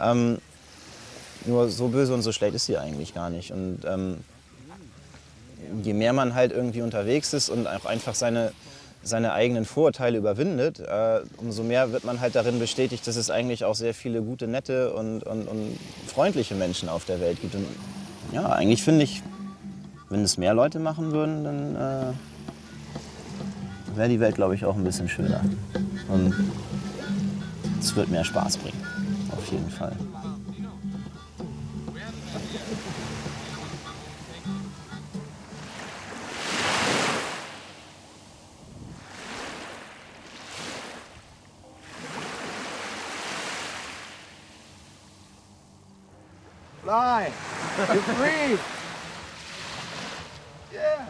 Ähm, 0.00 0.38
nur 1.44 1.68
so 1.68 1.88
böse 1.88 2.12
und 2.12 2.22
so 2.22 2.32
schlecht 2.32 2.54
ist 2.54 2.66
sie 2.66 2.76
eigentlich 2.76 3.14
gar 3.14 3.30
nicht. 3.30 3.52
Und 3.52 3.80
ähm, 3.84 4.24
je 5.82 5.92
mehr 5.92 6.12
man 6.12 6.34
halt 6.34 6.52
irgendwie 6.52 6.82
unterwegs 6.82 7.32
ist 7.32 7.50
und 7.50 7.66
auch 7.66 7.84
einfach 7.84 8.14
seine, 8.14 8.52
seine 9.02 9.32
eigenen 9.32 9.64
Vorurteile 9.64 10.18
überwindet, 10.18 10.80
äh, 10.80 11.20
umso 11.38 11.62
mehr 11.62 11.92
wird 11.92 12.04
man 12.04 12.20
halt 12.20 12.34
darin 12.34 12.58
bestätigt, 12.58 13.06
dass 13.06 13.16
es 13.16 13.30
eigentlich 13.30 13.64
auch 13.64 13.74
sehr 13.74 13.94
viele 13.94 14.22
gute, 14.22 14.46
nette 14.46 14.92
und, 14.94 15.24
und, 15.24 15.48
und 15.48 15.78
freundliche 16.06 16.54
Menschen 16.54 16.88
auf 16.88 17.04
der 17.04 17.20
Welt 17.20 17.40
gibt. 17.40 17.54
Und 17.54 17.66
ja, 18.32 18.46
eigentlich 18.46 18.82
finde 18.82 19.04
ich, 19.04 19.22
wenn 20.08 20.22
es 20.22 20.38
mehr 20.38 20.54
Leute 20.54 20.78
machen 20.78 21.12
würden, 21.12 21.44
dann 21.44 21.76
äh, 21.76 22.12
wäre 23.96 24.08
die 24.08 24.20
Welt, 24.20 24.36
glaube 24.36 24.54
ich, 24.54 24.64
auch 24.64 24.76
ein 24.76 24.84
bisschen 24.84 25.08
schöner. 25.08 25.40
Und 26.08 26.34
es 27.80 27.96
wird 27.96 28.08
mehr 28.08 28.24
Spaß 28.24 28.58
bringen, 28.58 28.80
auf 29.36 29.46
jeden 29.50 29.70
Fall. 29.70 29.96
Fly. 46.82 47.30
You're 47.78 48.02
free. 48.02 48.58
Yeah. 50.72 51.06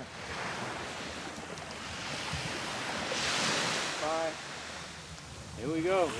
Bye. 4.02 4.32
Here 5.56 5.74
we 5.74 5.80
go. 5.80 6.10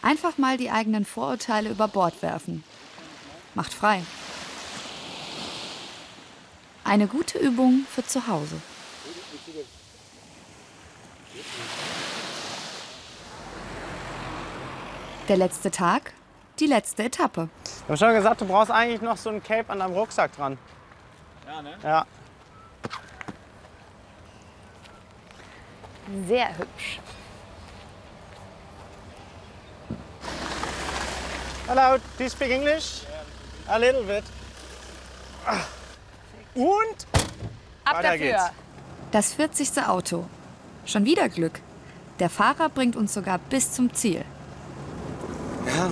Einfach 0.00 0.38
mal 0.38 0.56
die 0.56 0.70
eigenen 0.70 1.04
Vorurteile 1.04 1.68
über 1.68 1.88
Bord 1.88 2.22
werfen. 2.22 2.64
Macht 3.54 3.74
frei. 3.74 4.02
Eine 6.84 7.06
gute 7.06 7.38
Übung 7.38 7.84
für 7.94 8.06
zu 8.06 8.26
Hause. 8.26 8.62
Der 15.28 15.36
letzte 15.36 15.70
Tag, 15.70 16.14
die 16.60 16.66
letzte 16.66 17.04
Etappe. 17.04 17.48
Ich 17.64 17.82
habe 17.84 17.96
schon 17.96 18.14
gesagt, 18.14 18.40
du 18.40 18.46
brauchst 18.46 18.70
eigentlich 18.70 19.00
noch 19.00 19.16
so 19.16 19.30
ein 19.30 19.42
Cape 19.42 19.70
an 19.70 19.80
deinem 19.80 19.94
Rucksack 19.94 20.34
dran. 20.36 20.58
Ja, 21.46 21.62
ne? 21.62 21.74
Ja. 21.82 22.06
Sehr 26.28 26.58
hübsch. 26.58 27.00
Hello, 31.66 31.98
do 32.18 32.24
you 32.24 32.30
speak 32.30 32.50
English? 32.50 33.02
A 33.68 33.76
little 33.76 34.02
bit. 34.02 34.24
Und? 36.54 37.06
Ab 37.84 37.98
Weiter 37.98 38.02
dafür. 38.02 38.18
geht's. 38.18 38.42
Das 39.12 39.32
40. 39.34 39.86
Auto. 39.86 40.26
Schon 40.84 41.04
wieder 41.04 41.28
Glück. 41.28 41.60
Der 42.18 42.28
Fahrer 42.28 42.68
bringt 42.68 42.96
uns 42.96 43.14
sogar 43.14 43.38
bis 43.38 43.72
zum 43.72 43.94
Ziel. 43.94 44.24
Ja. 45.66 45.90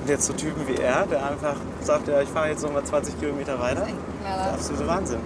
Und 0.00 0.08
jetzt 0.08 0.26
so 0.26 0.32
Typen 0.32 0.66
wie 0.66 0.76
er, 0.76 1.06
der 1.06 1.24
einfach 1.26 1.56
sagt, 1.82 2.08
ja, 2.08 2.22
ich 2.22 2.28
fahre 2.28 2.48
jetzt 2.48 2.62
noch 2.62 2.72
mal 2.72 2.84
20 2.84 3.18
Kilometer 3.20 3.58
weiter. 3.60 3.86
Der 4.22 4.52
absolute 4.52 4.86
Wahnsinn. 4.86 5.20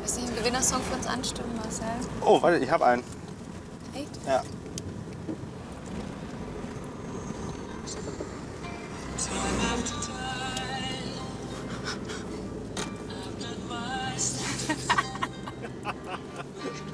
Willst 0.00 0.16
du 0.16 0.22
einen 0.22 0.36
Gewinnersong 0.36 0.80
für 0.82 0.96
uns 0.96 1.06
anstimmen, 1.06 1.54
Marcel? 1.56 1.86
Oh, 2.20 2.42
warte, 2.42 2.58
ich 2.58 2.70
habe 2.70 2.84
einen. 2.84 3.04
Echt? 3.94 4.10
Ja. 4.26 4.42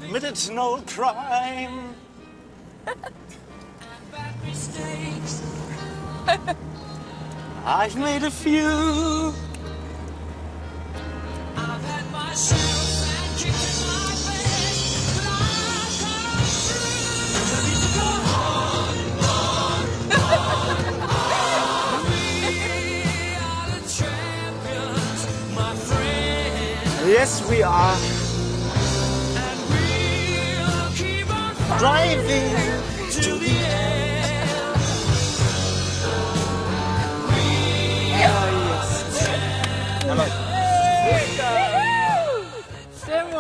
Committed 0.00 0.50
no 0.54 0.80
crime. 0.86 1.94
I've 7.64 7.96
made 7.96 8.22
a 8.22 8.30
few. 8.30 9.34
Yes, 27.06 27.48
we 27.50 27.62
are. 27.62 27.96
Driving 31.78 32.73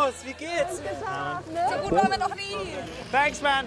Servus, 0.04 0.24
wie 0.24 0.32
geht's? 0.32 0.76
So 0.76 1.88
gut 1.88 1.92
waren 1.92 2.10
wir 2.10 2.18
noch 2.18 2.34
nie. 2.34 2.56
Thanks, 3.10 3.40
man. 3.40 3.66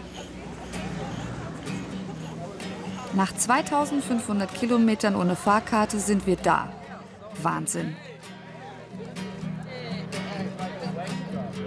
Nach 3.14 3.34
2500 3.34 4.54
Kilometern 4.54 5.16
ohne 5.16 5.36
Fahrkarte 5.36 6.00
sind 6.00 6.28
wir 6.28 6.36
da. 6.36 6.70
Wahnsinn. 7.42 7.96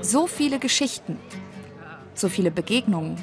So 0.03 0.27
viele 0.27 0.59
Geschichten, 0.59 1.19
so 2.15 2.29
viele 2.29 2.51
Begegnungen. 2.51 3.17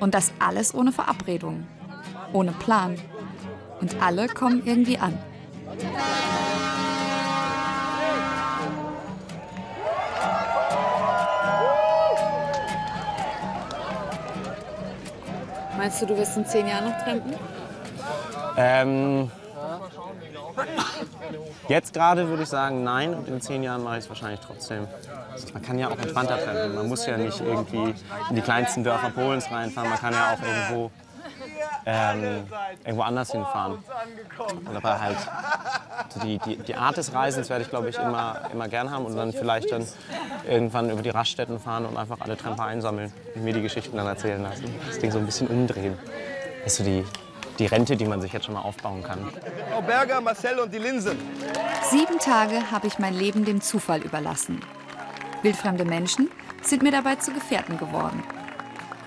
Und 0.00 0.14
das 0.14 0.32
alles 0.40 0.74
ohne 0.74 0.92
Verabredung, 0.92 1.66
ohne 2.32 2.52
Plan. 2.52 2.96
Und 3.80 4.02
alle 4.02 4.26
kommen 4.28 4.62
irgendwie 4.66 4.98
an. 4.98 5.18
Meinst 15.76 16.02
du, 16.02 16.06
du 16.06 16.16
wirst 16.16 16.36
in 16.36 16.46
zehn 16.46 16.66
Jahren 16.66 16.84
noch 16.84 16.98
trampen? 17.02 17.34
Ähm, 18.56 19.30
jetzt 21.68 21.92
gerade 21.92 22.28
würde 22.28 22.44
ich 22.44 22.48
sagen 22.48 22.84
nein 22.84 23.14
und 23.14 23.28
in 23.28 23.40
zehn 23.40 23.62
Jahren 23.62 23.82
mache 23.82 23.98
ich 23.98 24.04
es 24.04 24.08
wahrscheinlich 24.08 24.40
trotzdem. 24.40 24.86
Man 25.52 25.62
kann 25.62 25.78
ja 25.78 25.88
auch 25.88 25.98
entspannter 25.98 26.38
treffen. 26.38 26.74
Man 26.74 26.88
muss 26.88 27.06
ja 27.06 27.16
nicht 27.16 27.40
irgendwie 27.40 27.94
in 28.30 28.36
die 28.36 28.42
kleinsten 28.42 28.84
Dörfer 28.84 29.10
Polens 29.10 29.50
reinfahren. 29.50 29.90
Man 29.90 29.98
kann 29.98 30.12
ja 30.12 30.34
auch 30.34 30.42
irgendwo, 30.42 30.90
ähm, 31.86 32.46
irgendwo 32.84 33.02
anders 33.02 33.30
hinfahren. 33.32 33.78
Und 34.66 34.76
aber 34.76 35.00
halt 35.00 35.18
so 36.08 36.20
die, 36.20 36.38
die, 36.38 36.56
die 36.56 36.74
Art 36.74 36.96
des 36.96 37.12
Reisens 37.12 37.50
werde 37.50 37.62
ich, 37.64 37.70
glaube 37.70 37.88
ich, 37.88 37.98
immer, 37.98 38.42
immer 38.52 38.68
gern 38.68 38.90
haben 38.90 39.04
und 39.04 39.16
dann 39.16 39.32
vielleicht 39.32 39.70
dann 39.70 39.86
irgendwann 40.48 40.90
über 40.90 41.02
die 41.02 41.10
Raststätten 41.10 41.58
fahren 41.60 41.86
und 41.86 41.96
einfach 41.96 42.20
alle 42.20 42.36
Tramper 42.36 42.64
einsammeln 42.64 43.12
und 43.34 43.44
mir 43.44 43.52
die 43.52 43.62
Geschichten 43.62 43.96
dann 43.96 44.06
erzählen 44.06 44.42
lassen. 44.42 44.74
Das 44.86 44.98
Ding 44.98 45.10
so 45.10 45.18
ein 45.18 45.26
bisschen 45.26 45.48
umdrehen. 45.48 45.98
Das 46.62 46.72
ist 46.72 46.78
so 46.78 46.84
die, 46.84 47.04
die 47.58 47.66
Rente, 47.66 47.96
die 47.96 48.06
man 48.06 48.20
sich 48.20 48.32
jetzt 48.32 48.46
schon 48.46 48.54
mal 48.54 48.62
aufbauen 48.62 49.02
kann. 49.02 49.28
Frau 49.70 49.82
Berger, 49.82 50.20
Marcel 50.20 50.58
und 50.58 50.72
die 50.72 50.78
Linsen. 50.78 51.18
Sieben 51.90 52.18
Tage 52.18 52.70
habe 52.70 52.86
ich 52.86 52.98
mein 52.98 53.14
Leben 53.14 53.44
dem 53.44 53.60
Zufall 53.60 54.00
überlassen. 54.00 54.60
Wildfremde 55.42 55.84
Menschen 55.84 56.30
sind 56.62 56.82
mir 56.82 56.92
dabei 56.92 57.16
zu 57.16 57.32
Gefährten 57.32 57.76
geworden. 57.76 58.22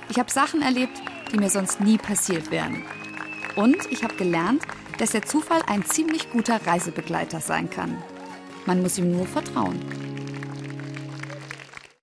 Ich 0.09 0.19
habe 0.19 0.31
Sachen 0.31 0.61
erlebt, 0.61 1.01
die 1.31 1.37
mir 1.37 1.49
sonst 1.49 1.81
nie 1.81 1.97
passiert 1.97 2.51
wären. 2.51 2.83
Und 3.55 3.77
ich 3.91 4.03
habe 4.03 4.15
gelernt, 4.15 4.63
dass 4.99 5.11
der 5.11 5.23
Zufall 5.23 5.61
ein 5.67 5.85
ziemlich 5.85 6.29
guter 6.31 6.59
Reisebegleiter 6.65 7.39
sein 7.39 7.69
kann. 7.69 7.97
Man 8.65 8.81
muss 8.81 8.97
ihm 8.97 9.11
nur 9.11 9.25
vertrauen. 9.25 9.79